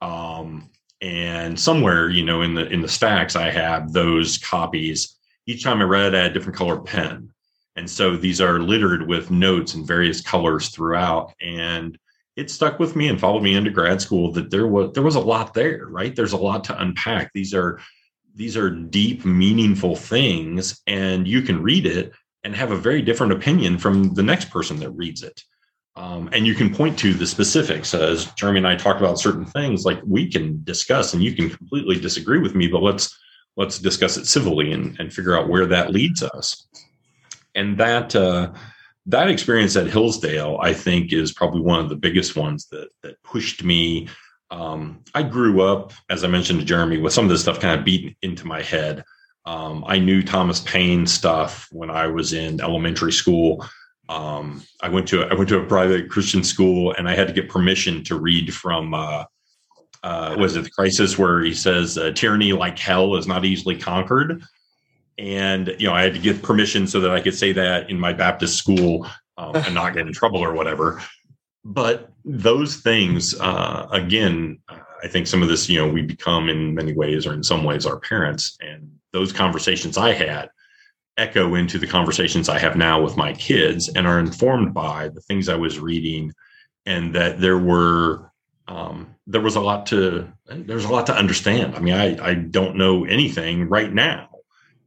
[0.00, 0.70] Um,
[1.02, 5.16] and somewhere, you know, in the in the stacks, I have those copies.
[5.46, 7.30] Each time I read, I had a different color pen,
[7.76, 11.32] and so these are littered with notes in various colors throughout.
[11.42, 11.98] And
[12.36, 15.16] it stuck with me and followed me into grad school that there was there was
[15.16, 16.14] a lot there, right?
[16.14, 17.32] There's a lot to unpack.
[17.34, 17.80] These are
[18.34, 22.12] these are deep, meaningful things, and you can read it
[22.44, 25.42] and have a very different opinion from the next person that reads it.
[25.94, 29.44] Um, and you can point to the specifics as Jeremy and I talk about certain
[29.44, 33.16] things like we can discuss and you can completely disagree with me, but let's
[33.56, 36.66] let's discuss it civilly and, and figure out where that leads us.
[37.54, 38.52] And that uh,
[39.06, 43.22] that experience at Hillsdale, I think, is probably one of the biggest ones that that
[43.22, 44.08] pushed me.
[44.50, 47.78] Um, I grew up, as I mentioned to Jeremy, with some of this stuff kind
[47.78, 49.04] of beaten into my head.
[49.44, 53.66] Um, I knew Thomas Paine stuff when I was in elementary school.
[54.12, 57.32] Um, I went to I went to a private Christian school, and I had to
[57.32, 59.24] get permission to read from uh,
[60.02, 63.76] uh, was it the crisis where he says uh, tyranny like hell is not easily
[63.78, 64.42] conquered,
[65.16, 67.98] and you know I had to get permission so that I could say that in
[67.98, 69.06] my Baptist school
[69.38, 71.02] um, and not get in trouble or whatever.
[71.64, 74.58] But those things, uh, again,
[75.02, 77.64] I think some of this, you know, we become in many ways or in some
[77.64, 80.50] ways our parents, and those conversations I had
[81.16, 85.20] echo into the conversations I have now with my kids and are informed by the
[85.20, 86.32] things I was reading,
[86.86, 88.30] and that there were
[88.68, 91.74] um, there was a lot to there's a lot to understand.
[91.74, 94.28] I mean, I I don't know anything right now,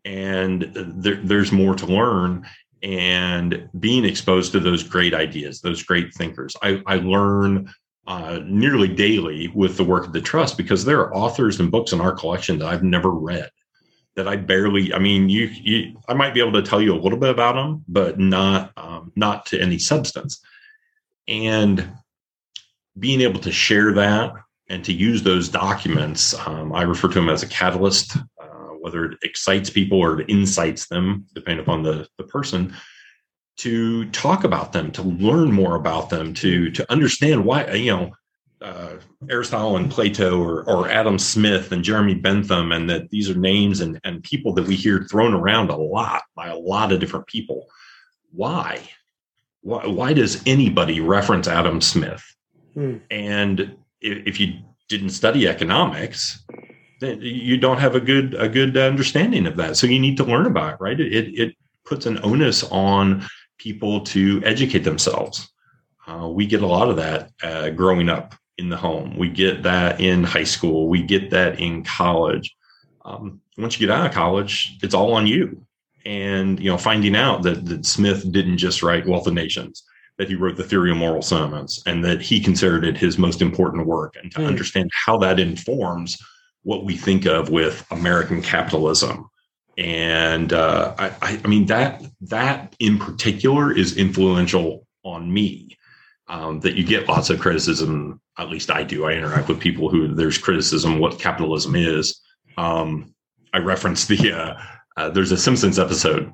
[0.04, 2.48] and there, there's more to learn.
[2.84, 7.74] And being exposed to those great ideas, those great thinkers, I, I learn
[8.06, 11.94] uh, nearly daily with the work of the trust because there are authors and books
[11.94, 13.50] in our collection that I've never read
[14.16, 14.94] that I barely.
[14.94, 17.56] I mean, you, you I might be able to tell you a little bit about
[17.56, 20.42] them, but not um, not to any substance.
[21.28, 21.92] And
[22.98, 24.34] being able to share that
[24.70, 28.46] and to use those documents, um, I refer to them as a catalyst, uh,
[28.80, 32.74] whether it excites people or it incites them, depending upon the the person
[33.58, 38.12] to talk about them, to learn more about them, to to understand why you know
[38.66, 38.98] uh,
[39.30, 43.80] Aristotle and Plato or, or Adam Smith and Jeremy Bentham, and that these are names
[43.80, 47.28] and, and people that we hear thrown around a lot by a lot of different
[47.28, 47.68] people.
[48.32, 48.82] Why?
[49.62, 52.24] Why, why does anybody reference Adam Smith?
[52.74, 52.98] Hmm.
[53.12, 54.56] And if, if, you
[54.90, 56.44] didn't study economics,
[57.02, 59.78] then you don't have a good a good understanding of that.
[59.78, 61.00] So you need to learn about it, right?
[61.00, 63.26] It it puts an onus on
[63.60, 65.52] people to educate themselves.
[66.08, 69.18] Uh, we get a lot of that uh, growing up in the home.
[69.18, 70.88] We get that in high school.
[70.88, 72.56] We get that in college.
[73.04, 75.66] Um, once you get out of college, it's all on you.
[76.06, 79.84] And you know, finding out that, that Smith didn't just write Wealth of Nations,
[80.18, 83.42] that he wrote the Theory of Moral Sentiments, and that he considered it his most
[83.42, 84.48] important work, and to mm.
[84.48, 86.18] understand how that informs
[86.64, 89.30] what we think of with American capitalism.
[89.78, 95.76] And uh, I, I mean that that in particular is influential on me
[96.28, 98.20] um, that you get lots of criticism.
[98.38, 99.06] At least I do.
[99.06, 102.22] I interact with people who there's criticism what capitalism is.
[102.58, 103.14] Um,
[103.54, 104.62] I reference the uh,
[104.98, 106.32] uh, there's a Simpsons episode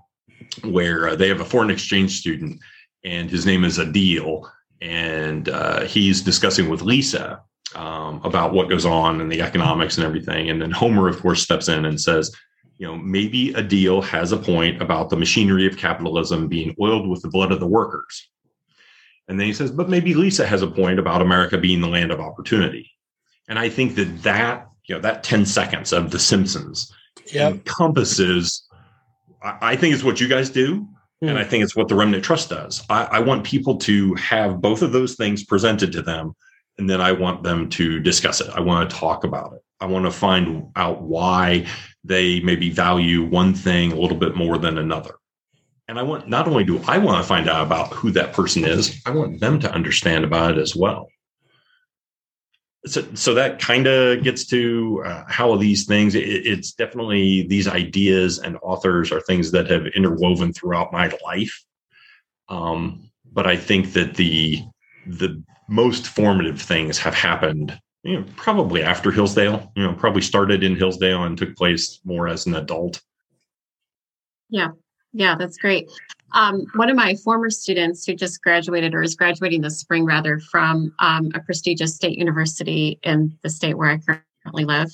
[0.63, 2.60] where uh, they have a foreign exchange student
[3.04, 4.47] and his name is Adil,
[4.82, 7.41] and uh, he's discussing with Lisa
[7.75, 10.49] um, about what goes on and the economics and everything.
[10.49, 12.36] And then Homer, of course, steps in and says,
[12.77, 17.21] you know, maybe Adil has a point about the machinery of capitalism being oiled with
[17.21, 18.30] the blood of the workers.
[19.32, 22.12] And then he says, but maybe Lisa has a point about America being the land
[22.12, 22.91] of opportunity.
[23.48, 26.94] And I think that that, you know, that 10 seconds of The Simpsons
[27.32, 27.54] yep.
[27.54, 28.67] encompasses,
[29.41, 30.82] I, think it's what you guys do.
[31.24, 31.30] Mm.
[31.30, 32.84] And I think it's what the Remnant Trust does.
[32.89, 36.34] I, I want people to have both of those things presented to them.
[36.78, 38.50] And then I want them to discuss it.
[38.54, 39.62] I want to talk about it.
[39.80, 41.67] I want to find out why
[42.04, 45.15] they maybe value one thing a little bit more than another.
[45.88, 48.63] And I want not only do I want to find out about who that person
[48.63, 51.10] is, I want them to understand about it as well.
[52.86, 56.15] So, so that kind of gets to uh, how these things.
[56.15, 61.64] It, it's definitely these ideas and authors are things that have interwoven throughout my life.
[62.49, 64.64] Um, but I think that the
[65.05, 70.64] the most formative things have happened you know, probably after Hillsdale, you know, probably started
[70.64, 73.01] in Hillsdale and took place more as an adult.
[74.49, 74.70] Yeah.
[75.14, 75.89] Yeah, that's great.
[76.34, 80.39] Um, one of my former students who just graduated or is graduating this spring rather
[80.39, 84.89] from um, a prestigious state university in the state where I currently live,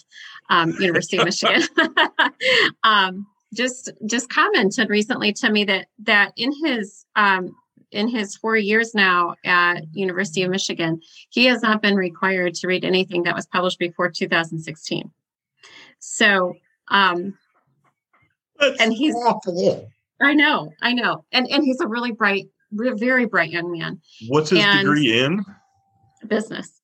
[0.50, 1.62] um, University of Michigan,
[2.84, 7.56] um, just just commented recently to me that that in his um,
[7.92, 12.68] in his four years now at University of Michigan, he has not been required to
[12.68, 15.12] read anything that was published before 2016.
[16.00, 16.56] So,
[16.90, 17.38] um,
[18.60, 19.90] That's and he's awful.
[20.22, 24.02] I know, I know, and and he's a really bright, very bright young man.
[24.28, 25.44] What's his And- degree in?
[26.28, 26.82] Business.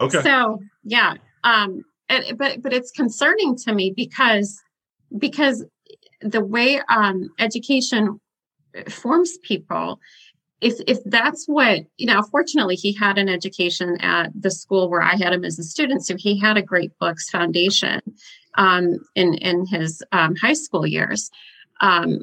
[0.00, 0.22] Okay.
[0.22, 1.14] So yeah,
[1.44, 4.58] um, and, but but it's concerning to me because
[5.18, 5.64] because
[6.22, 8.18] the way um, education
[8.88, 10.00] forms people,
[10.62, 15.02] if if that's what you know, fortunately he had an education at the school where
[15.02, 18.00] I had him as a student, so he had a great books foundation
[18.56, 21.30] um, in in his um, high school years,
[21.82, 22.20] um,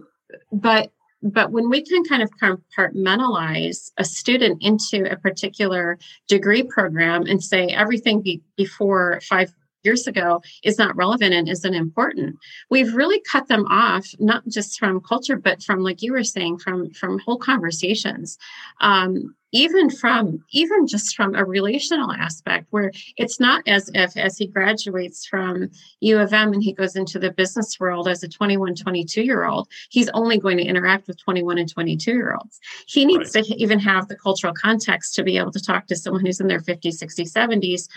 [0.52, 6.00] but but when we can kind of compartmentalize a student into a particular
[6.30, 9.54] degree program and say everything be, before five
[9.84, 12.38] years ago is not relevant and isn't important
[12.70, 16.58] we've really cut them off not just from culture but from like you were saying
[16.58, 18.38] from from whole conversations.
[18.82, 24.38] Um, even from even just from a relational aspect where it's not as if as
[24.38, 25.70] he graduates from
[26.02, 29.46] u of m and he goes into the business world as a 21 22 year
[29.46, 33.40] old he's only going to interact with 21 and 22 year olds he needs to
[33.56, 36.60] even have the cultural context to be able to talk to someone who's in their
[36.60, 37.88] 50s 60s 70s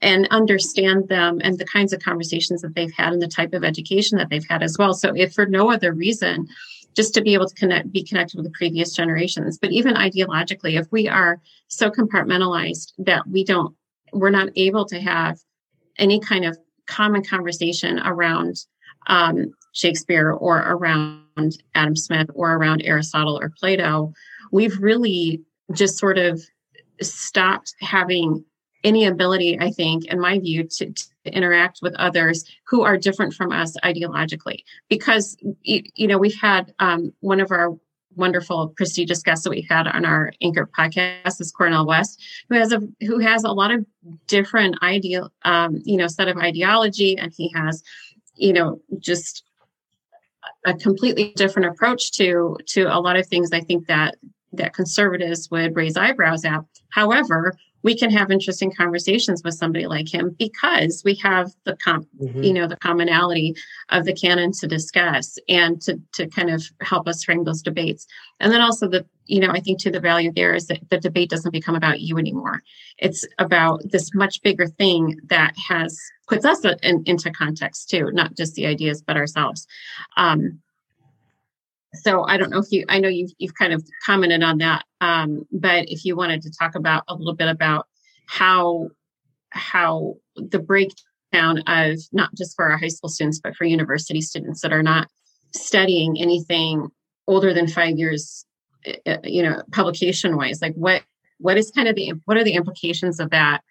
[0.00, 3.64] and understand them and the kinds of conversations that they've had and the type of
[3.64, 4.94] education that they've had as well.
[4.94, 6.48] So if for no other reason
[6.98, 9.56] just to be able to connect be connected with the previous generations.
[9.56, 13.72] But even ideologically if we are so compartmentalized that we don't
[14.12, 15.38] we're not able to have
[15.96, 18.56] any kind of common conversation around
[19.06, 24.12] um, shakespeare or around adam smith or around aristotle or plato
[24.50, 25.40] we've really
[25.72, 26.42] just sort of
[27.00, 28.44] stopped having
[28.84, 33.34] any ability, I think, in my view, to, to, interact with others who are different
[33.34, 34.64] from us ideologically.
[34.88, 37.76] Because, you know, we've had um, one of our
[38.16, 42.72] wonderful prestigious guests that we've had on our anchor podcast is Cornel West, who has
[42.72, 43.84] a who has a lot of
[44.26, 47.82] different ideal, um, you know, set of ideology, and he has,
[48.34, 49.44] you know, just
[50.64, 53.52] a completely different approach to to a lot of things.
[53.52, 54.16] I think that
[54.52, 56.60] that conservatives would raise eyebrows at.
[56.90, 62.06] However, we can have interesting conversations with somebody like him because we have the com-
[62.20, 62.42] mm-hmm.
[62.42, 63.54] you know the commonality
[63.90, 68.06] of the canon to discuss and to to kind of help us frame those debates.
[68.40, 70.98] And then also the you know i think to the value there is that the
[70.98, 72.62] debate doesn't become about you anymore.
[72.98, 75.98] It's about this much bigger thing that has
[76.28, 79.66] puts us in, into context too not just the ideas but ourselves.
[80.16, 80.60] Um,
[81.94, 84.84] so I don't know if you, I know you've, you've kind of commented on that,
[85.00, 87.86] um, but if you wanted to talk about a little bit about
[88.26, 88.88] how,
[89.50, 94.60] how the breakdown of not just for our high school students, but for university students
[94.60, 95.08] that are not
[95.54, 96.88] studying anything
[97.26, 98.44] older than five years,
[99.24, 101.02] you know, publication wise, like what,
[101.38, 103.62] what is kind of the, what are the implications of that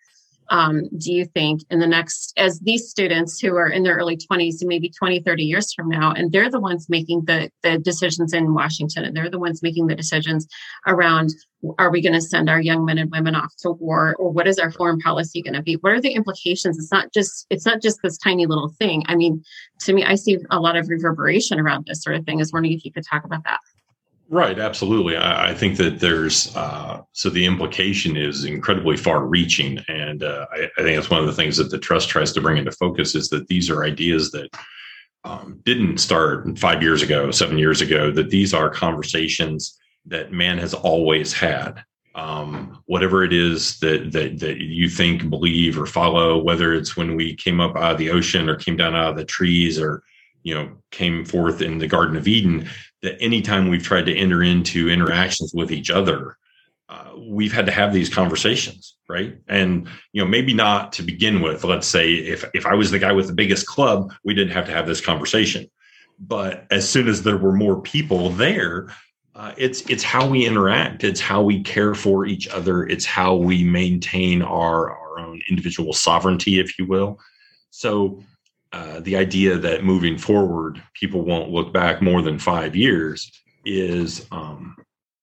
[0.49, 4.17] um, do you think in the next as these students who are in their early
[4.17, 7.77] 20s and maybe 20 30 years from now and they're the ones making the the
[7.79, 10.47] decisions in washington and they're the ones making the decisions
[10.87, 11.31] around
[11.79, 14.47] are we going to send our young men and women off to war or what
[14.47, 15.73] is our foreign policy going to be?
[15.77, 16.77] What are the implications?
[16.77, 19.03] It's not just it's not just this tiny little thing.
[19.07, 19.43] I mean
[19.79, 22.51] to me i see a lot of reverberation around this sort of thing i was
[22.51, 23.59] wondering if you could talk about that
[24.29, 25.15] Right, absolutely.
[25.15, 30.67] I, I think that there's uh, so the implication is incredibly far-reaching, and uh, I,
[30.77, 33.15] I, think that's one of the things that the trust tries to bring into focus
[33.15, 34.49] is that these are ideas that
[35.23, 38.11] um, didn't start five years ago, seven years ago.
[38.11, 41.83] That these are conversations that man has always had.
[42.13, 47.15] Um, whatever it is that, that that you think, believe, or follow, whether it's when
[47.15, 50.03] we came up out of the ocean or came down out of the trees or
[50.43, 52.67] you know came forth in the garden of eden
[53.01, 56.37] that anytime we've tried to enter into interactions with each other
[56.89, 59.37] uh, we've had to have these conversations right?
[59.47, 62.99] And you know maybe not to begin with let's say if if i was the
[62.99, 65.69] guy with the biggest club we didn't have to have this conversation.
[66.19, 68.89] But as soon as there were more people there
[69.35, 71.03] uh, it's it's how we interact.
[71.03, 72.87] It's how we care for each other.
[72.87, 77.19] It's how we maintain our our own individual sovereignty if you will.
[77.69, 78.23] So
[78.73, 83.31] uh, the idea that moving forward people won't look back more than five years
[83.65, 84.75] is um,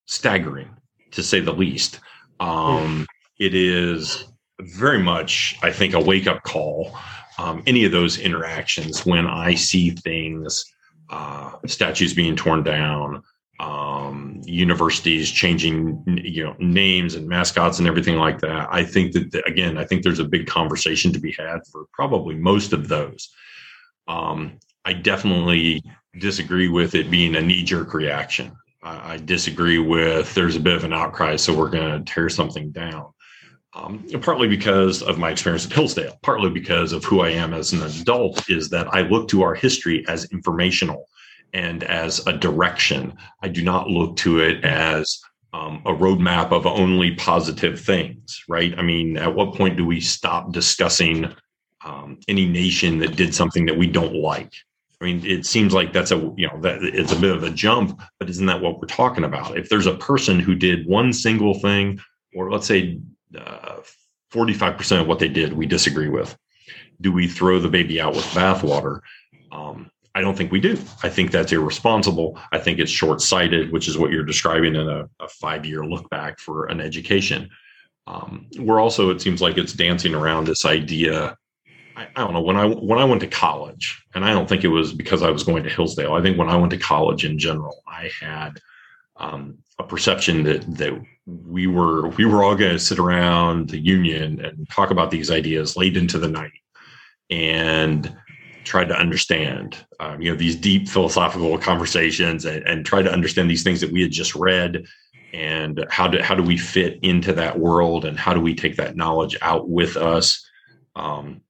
[0.07, 0.69] staggering
[1.11, 2.01] to say the least.
[2.41, 3.07] Um,
[3.39, 4.25] it is
[4.61, 6.97] very much i think a wake-up call
[7.39, 10.65] um, any of those interactions when i see things
[11.11, 13.23] uh, statues being torn down
[13.61, 19.43] um, universities changing you know names and mascots and everything like that i think that
[19.47, 23.31] again i think there's a big conversation to be had for probably most of those
[24.09, 25.83] um, i definitely
[26.19, 28.53] disagree with it being a knee-jerk reaction
[28.85, 30.33] I, I disagree with.
[30.35, 33.11] There's a bit of an outcry, so we're going to tear something down.
[33.77, 37.73] Um, partly because of my experience at Hillsdale, partly because of who I am as
[37.73, 41.09] an adult, is that I look to our history as informational
[41.55, 43.17] and as a direction.
[43.41, 45.21] I do not look to it as
[45.55, 48.75] um, a roadmap of only positive things, right?
[48.77, 51.33] I mean, at what point do we stop discussing
[51.85, 54.53] um, any nation that did something that we don't like?
[55.01, 57.51] I mean, it seems like that's a you know that it's a bit of a
[57.51, 59.57] jump, but isn't that what we're talking about?
[59.57, 62.01] If there's a person who did one single thing,
[62.35, 63.01] or let's say
[63.39, 63.77] uh,
[64.31, 66.37] forty-five percent of what they did, we disagree with,
[67.01, 69.01] do we throw the baby out with bathwater?
[69.53, 70.79] Um, I don't think we do.
[71.03, 72.39] I think that's irresponsible.
[72.53, 75.85] I think it's short sighted, which is what you're describing in a, a five year
[75.85, 77.51] look back for an education.
[78.07, 81.37] Um, we're also, it seems like it's dancing around this idea.
[81.97, 84.63] I, I, don't know when I when I went to college, and I don't think
[84.65, 86.15] it was because I was going to Hillsdale.
[86.15, 88.61] I think when I went to college in general, I had
[89.17, 90.93] um, a perception that that
[91.27, 95.31] we were we were all going to sit around the union and talk about these
[95.31, 96.53] ideas late into the night,
[97.31, 98.15] and
[98.65, 103.51] tried to understand, um, you know, these deep philosophical conversations and, and try to understand
[103.51, 104.87] these things that we had just read
[105.33, 108.77] and how do how do we fit into that world and how do we take
[108.77, 110.49] that knowledge out with us?
[110.97, 111.41] Um,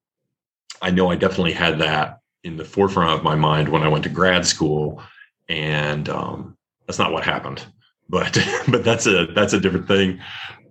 [0.82, 4.02] i know i definitely had that in the forefront of my mind when i went
[4.02, 5.00] to grad school
[5.48, 6.56] and um,
[6.86, 7.64] that's not what happened
[8.08, 8.38] but
[8.68, 10.20] but that's a that's a different thing.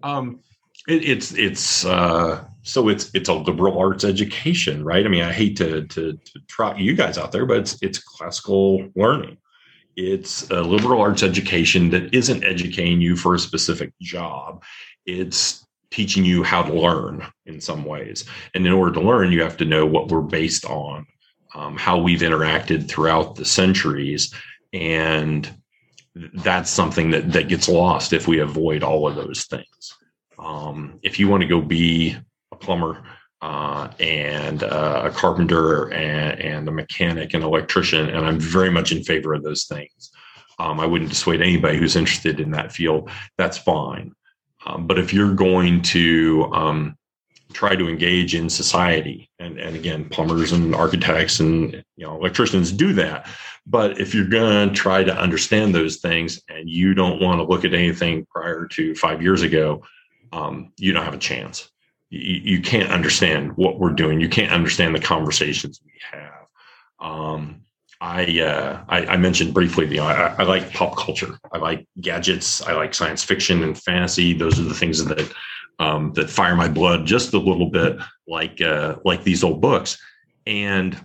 [0.01, 0.39] Um,
[0.87, 5.05] it, it's it's uh, so it's it's a liberal arts education, right?
[5.05, 7.99] I mean, I hate to, to to trot you guys out there, but it's it's
[7.99, 9.37] classical learning.
[9.95, 14.63] It's a liberal arts education that isn't educating you for a specific job.
[15.05, 18.25] It's teaching you how to learn in some ways.
[18.55, 21.05] And in order to learn, you have to know what we're based on,
[21.53, 24.33] um, how we've interacted throughout the centuries,
[24.73, 25.47] and
[26.15, 29.93] that's something that that gets lost if we avoid all of those things.
[30.43, 32.17] Um, if you want to go be
[32.51, 33.03] a plumber
[33.41, 38.91] uh, and uh, a carpenter and, and, a mechanic and electrician, and I'm very much
[38.91, 40.11] in favor of those things.
[40.59, 43.09] Um, I wouldn't dissuade anybody who's interested in that field.
[43.37, 44.13] That's fine.
[44.65, 46.97] Um, but if you're going to um,
[47.53, 52.71] try to engage in society, and, and again, plumbers and architects and you know electricians
[52.71, 53.27] do that.
[53.65, 57.45] But if you're going to try to understand those things and you don't want to
[57.45, 59.83] look at anything prior to five years ago,
[60.33, 61.69] um, you don't have a chance.
[62.09, 64.19] You, you, can't understand what we're doing.
[64.19, 66.47] You can't understand the conversations we have.
[66.99, 67.61] Um,
[68.01, 71.37] I, uh, I, I mentioned briefly, you know, I, I, like pop culture.
[71.51, 72.61] I like gadgets.
[72.61, 74.33] I like science fiction and fantasy.
[74.33, 75.31] Those are the things that
[75.79, 79.97] um, that fire my blood just a little bit, like uh, like these old books.
[80.45, 80.99] And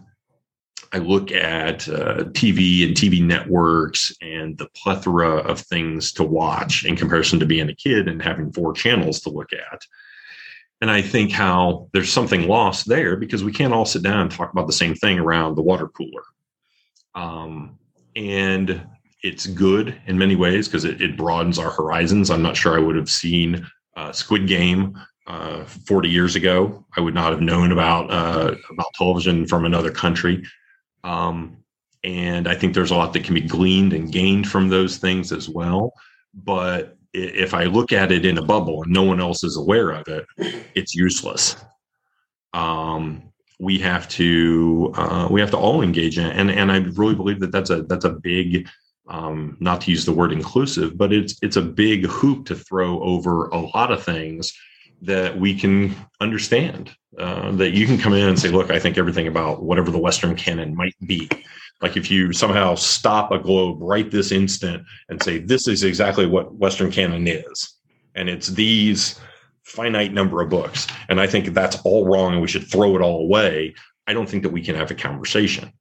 [0.93, 6.85] I look at uh, TV and TV networks and the plethora of things to watch
[6.85, 9.83] in comparison to being a kid and having four channels to look at.
[10.81, 14.31] And I think how there's something lost there because we can't all sit down and
[14.31, 16.23] talk about the same thing around the water cooler.
[17.15, 17.79] Um,
[18.15, 18.87] and
[19.23, 22.31] it's good in many ways because it, it, broadens our horizons.
[22.31, 23.67] I'm not sure I would have seen
[23.97, 26.87] uh, Squid Game uh, 40 years ago.
[26.97, 30.45] I would not have known about uh, about television from another country.
[31.05, 31.59] Um,
[32.05, 35.33] and I think there's a lot that can be gleaned and gained from those things
[35.33, 35.93] as well.
[36.35, 39.91] But if I look at it in a bubble and no one else is aware
[39.91, 40.27] of it,
[40.75, 41.57] it's useless.
[42.55, 46.79] Um, we have to uh, we have to all engage in it, and and I
[46.95, 48.69] really believe that that's a that's a big
[49.09, 53.03] um, not to use the word inclusive, but it's it's a big hoop to throw
[53.03, 54.53] over a lot of things
[55.03, 56.91] that we can understand.
[57.19, 59.99] Uh, that you can come in and say, look, I think everything about whatever the
[59.99, 61.29] Western canon might be.
[61.81, 66.27] Like if you somehow stop a globe right this instant and say, this is exactly
[66.27, 67.75] what Western canon is.
[68.15, 69.19] And it's these
[69.65, 70.87] finite number of books.
[71.09, 73.75] And I think that's all wrong and we should throw it all away.
[74.07, 75.73] I don't think that we can have a conversation.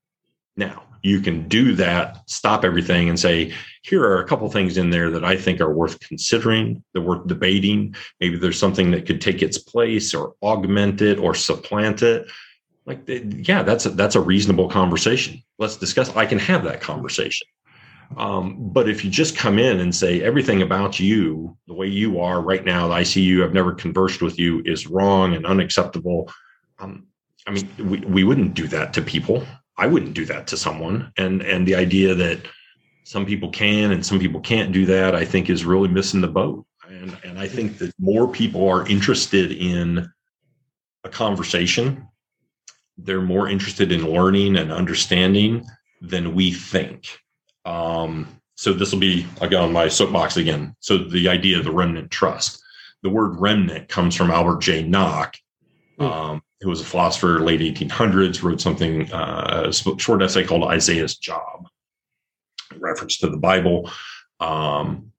[0.56, 4.90] Now, you can do that, stop everything and say, here are a couple things in
[4.90, 7.96] there that I think are worth considering, that worth debating.
[8.20, 12.30] Maybe there's something that could take its place or augment it or supplant it.
[12.86, 15.44] Like, yeah, that's a, that's a reasonable conversation.
[15.58, 16.16] Let's discuss.
[16.16, 17.48] I can have that conversation.
[18.16, 22.22] Um, but if you just come in and say everything about you, the way you
[22.22, 26.32] are right now, I see you, I've never conversed with you, is wrong and unacceptable.
[26.80, 27.08] Um,
[27.46, 29.46] I mean, we, we wouldn't do that to people.
[29.78, 31.12] I wouldn't do that to someone.
[31.18, 32.40] And and the idea that
[33.04, 36.28] some people can and some people can't do that, I think is really missing the
[36.28, 36.66] boat.
[36.88, 40.10] And and I think that more people are interested in
[41.04, 42.08] a conversation.
[42.98, 45.66] They're more interested in learning and understanding
[46.02, 47.20] than we think.
[47.66, 50.76] Um, so this will be again on my soapbox again.
[50.80, 52.64] So the idea of the remnant trust.
[53.04, 54.84] The word remnant comes from Albert J.
[54.84, 55.38] Nock,
[56.00, 56.06] hmm.
[56.06, 61.16] um, who was a philosopher late 1800s, wrote something, uh, a short essay called Isaiah's
[61.16, 61.68] Job,
[62.80, 63.90] reference to the Bible.
[64.40, 65.12] Um,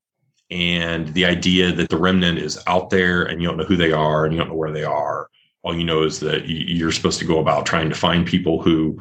[0.50, 3.92] and the idea that the remnant is out there and you don't know who they
[3.92, 5.28] are and you don't know where they are.
[5.62, 8.98] All you know is that you're supposed to go about trying to find people who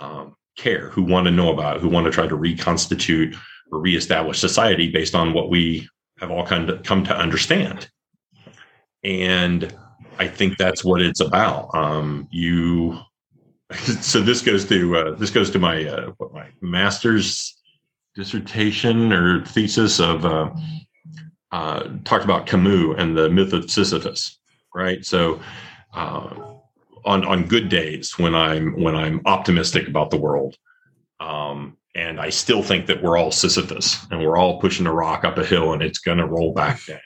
[0.00, 3.36] um, care, who want to know about, who want to try to reconstitute
[3.70, 7.88] or reestablish society based on what we have all kind of come to understand.
[9.04, 9.72] And
[10.18, 11.74] I think that's what it's about.
[11.74, 12.98] Um, you,
[13.74, 17.56] so this goes to uh, this goes to my uh, what my master's
[18.14, 20.50] dissertation or thesis of uh,
[21.52, 24.38] uh, talked about Camus and the myth of Sisyphus,
[24.74, 25.04] right?
[25.04, 25.40] So,
[25.94, 26.34] uh,
[27.04, 30.56] on on good days when I'm when I'm optimistic about the world,
[31.20, 35.24] um, and I still think that we're all Sisyphus and we're all pushing a rock
[35.24, 36.98] up a hill and it's going to roll back down.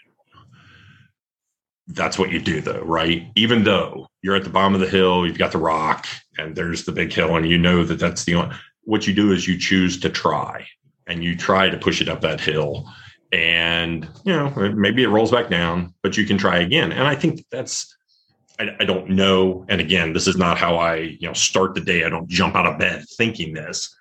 [1.88, 3.26] That's what you do, though, right?
[3.34, 6.06] Even though you're at the bottom of the hill, you've got the rock,
[6.38, 8.54] and there's the big hill, and you know that that's the only.
[8.84, 10.66] What you do is you choose to try,
[11.06, 12.88] and you try to push it up that hill
[13.32, 17.14] and you know maybe it rolls back down but you can try again and i
[17.14, 17.96] think that's
[18.58, 21.80] I, I, don't know and again this is not how i you know start the
[21.80, 23.94] day i don't jump out of bed thinking this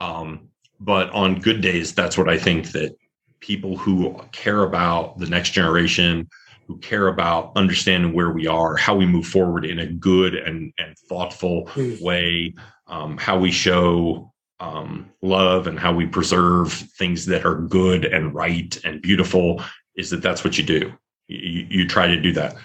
[0.00, 0.48] um,
[0.80, 2.96] but on good days that's what i think that
[3.40, 6.26] people who care about the next generation
[6.68, 10.72] who care about understanding where we are how we move forward in a good and,
[10.78, 12.00] and thoughtful mm.
[12.00, 12.54] way
[12.86, 18.34] um, how we show um, love and how we preserve things that are good and
[18.34, 19.62] right and beautiful
[19.96, 20.92] is that that's what you do.
[21.26, 22.56] You, you try to do that.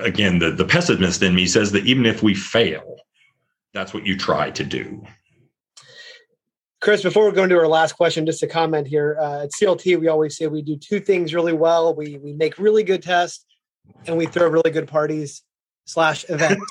[0.00, 2.96] Again, the, the pessimist in me says that even if we fail,
[3.74, 5.04] that's what you try to do.
[6.80, 9.16] Chris, before we go into our last question, just a comment here.
[9.20, 11.94] Uh, at CLT, we always say we do two things really well.
[11.94, 13.44] We we make really good tests,
[14.06, 15.42] and we throw really good parties
[15.84, 16.64] slash events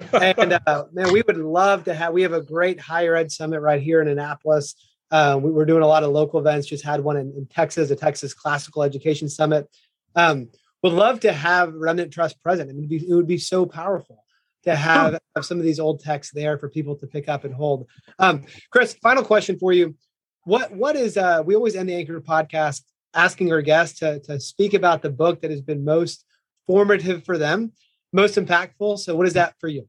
[0.12, 2.12] and uh, man, we would love to have.
[2.12, 4.74] We have a great higher ed summit right here in Annapolis.
[5.10, 6.66] Uh, we were doing a lot of local events.
[6.66, 9.68] Just had one in, in Texas, a Texas Classical Education Summit.
[10.14, 10.48] Um,
[10.82, 12.70] would love to have Remnant Trust present.
[12.70, 14.21] I mean, be, it would be so powerful
[14.64, 17.54] to have, have, some of these old texts there for people to pick up and
[17.54, 17.86] hold.
[18.18, 19.96] Um, Chris, final question for you:
[20.44, 21.16] What what is?
[21.16, 22.82] Uh, we always end the Anchor podcast
[23.14, 26.24] asking our guests to to speak about the book that has been most
[26.66, 27.72] formative for them,
[28.12, 28.98] most impactful.
[28.98, 29.88] So, what is that for you?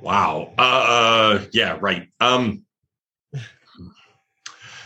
[0.00, 0.52] Wow.
[0.58, 2.08] Uh, yeah, right.
[2.20, 2.64] Um,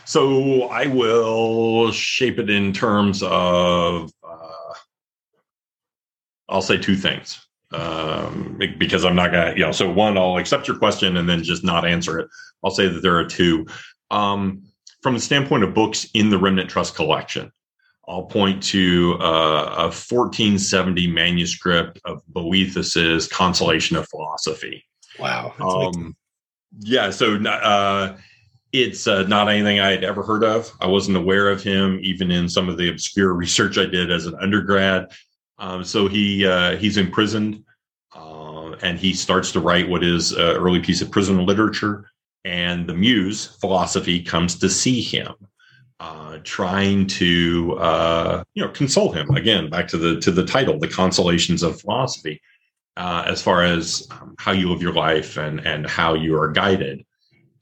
[0.04, 4.74] so I will shape it in terms of, uh,
[6.48, 10.68] I'll say two things um, because I'm not to, you know, so one, I'll accept
[10.68, 12.28] your question and then just not answer it.
[12.64, 13.66] I'll say that there are two.
[14.10, 14.62] Um,
[15.02, 17.52] from the standpoint of books in the Remnant Trust collection,
[18.08, 24.84] I'll point to uh, a 1470 manuscript of Boethius's Consolation of Philosophy.
[25.18, 25.54] Wow.
[25.60, 26.16] Um,
[26.80, 27.10] yeah.
[27.10, 28.16] So uh,
[28.72, 30.70] it's uh, not anything I had ever heard of.
[30.80, 34.26] I wasn't aware of him, even in some of the obscure research I did as
[34.26, 35.12] an undergrad.
[35.58, 37.64] Um, so he uh, he's imprisoned,
[38.14, 42.10] uh, and he starts to write what is an early piece of prison literature.
[42.44, 45.34] And the muse philosophy comes to see him,
[45.98, 49.30] uh, trying to uh, you know console him.
[49.30, 52.40] Again, back to the to the title, the consolations of philosophy
[52.96, 56.50] uh, as far as um, how you live your life and and how you are
[56.50, 57.04] guided.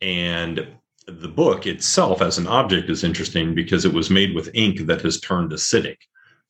[0.01, 0.67] And
[1.07, 5.03] the book itself, as an object, is interesting because it was made with ink that
[5.03, 5.97] has turned acidic,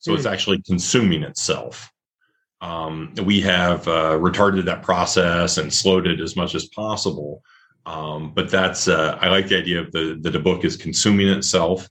[0.04, 0.16] so mm.
[0.16, 0.32] it's hmm.
[0.32, 1.90] actually consuming itself.
[2.60, 7.42] Um, we have uh, retarded that process and slowed it as much as possible.
[7.86, 11.28] Um, but that's uh, I like the idea of the that the book is consuming
[11.28, 11.88] itself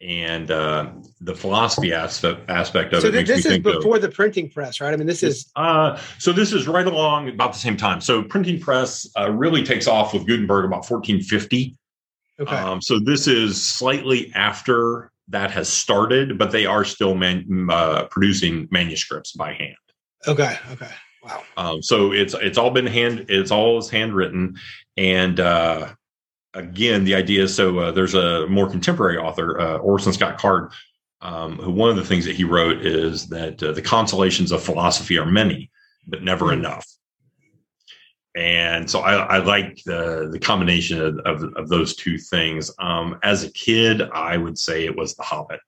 [0.00, 0.90] and uh,
[1.20, 3.26] the philosophy aspect aspect of so it.
[3.26, 4.92] So this is before of, the printing press, right?
[4.92, 8.02] I mean, this is uh, so this is right along about the same time.
[8.02, 11.76] So printing press uh, really takes off with Gutenberg about 1450.
[12.40, 12.56] Okay.
[12.56, 18.04] Um, so this is slightly after that has started, but they are still man, uh,
[18.10, 19.76] producing manuscripts by hand.
[20.26, 20.56] Okay.
[20.72, 20.90] Okay.
[21.22, 21.42] Wow.
[21.56, 24.56] Um, so it's it's all been hand it's all is handwritten,
[24.96, 25.88] and uh,
[26.54, 30.72] again, the idea is so uh, there's a more contemporary author, uh, Orson Scott Card,
[31.20, 34.62] um, who one of the things that he wrote is that uh, the consolations of
[34.62, 35.70] philosophy are many,
[36.06, 36.60] but never mm-hmm.
[36.60, 36.86] enough.
[38.36, 42.70] And so I, I like the the combination of, of, of those two things.
[42.78, 45.60] Um, as a kid, I would say it was The Hobbit.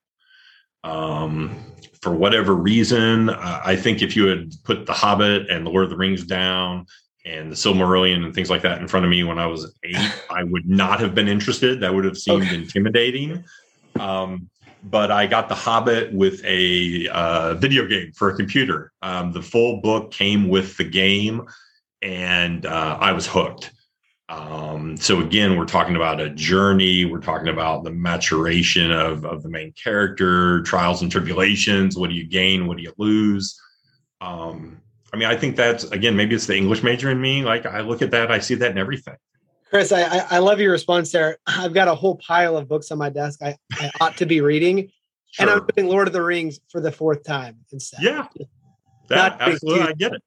[0.84, 1.56] Um,
[2.00, 5.90] for whatever reason, I think if you had put The Hobbit and The Lord of
[5.90, 6.86] the Rings down
[7.26, 10.12] and the Silmarillion and things like that in front of me when I was eight,
[10.30, 11.80] I would not have been interested.
[11.80, 12.54] That would have seemed okay.
[12.54, 13.44] intimidating.
[13.98, 14.48] Um,
[14.82, 18.92] but I got The Hobbit with a uh, video game for a computer.
[19.02, 21.42] Um, the full book came with the game,
[22.03, 23.72] and uh, I was hooked.
[24.28, 27.05] Um, so again, we're talking about a journey.
[27.05, 31.96] We're talking about the maturation of, of the main character, trials and tribulations.
[31.96, 32.66] What do you gain?
[32.66, 33.61] What do you lose?
[34.20, 34.80] Um,
[35.12, 37.42] I mean, I think that's again, maybe it's the English major in me.
[37.42, 39.16] Like I look at that, I see that in everything.
[39.68, 41.38] Chris, I, I love your response there.
[41.46, 44.40] I've got a whole pile of books on my desk I, I ought to be
[44.40, 44.90] reading,
[45.30, 45.48] sure.
[45.48, 48.03] and I'm reading Lord of the Rings for the fourth time instead.
[48.03, 48.26] Yeah,
[49.09, 50.22] that, absolutely, I get it.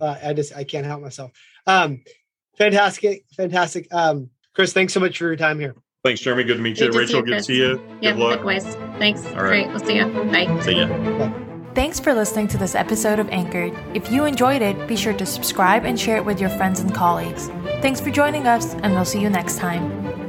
[0.00, 1.32] Uh, I just I can't help myself.
[1.66, 2.02] Um,
[2.58, 3.88] fantastic, fantastic.
[3.92, 5.74] Um, Chris, thanks so much for your time here.
[6.04, 6.44] Thanks, Jeremy.
[6.44, 6.86] Good to meet you.
[6.86, 7.82] Good Rachel, good to see you.
[8.00, 8.64] Yeah, likewise.
[8.98, 9.26] Thanks.
[9.26, 9.66] All right.
[9.66, 9.68] Great.
[9.68, 10.06] We'll see you.
[10.06, 10.60] Bye.
[10.62, 10.86] See you.
[10.86, 11.42] Bye.
[11.74, 13.74] Thanks for listening to this episode of Anchored.
[13.92, 16.94] If you enjoyed it, be sure to subscribe and share it with your friends and
[16.94, 17.48] colleagues.
[17.82, 20.25] Thanks for joining us, and we'll see you next time.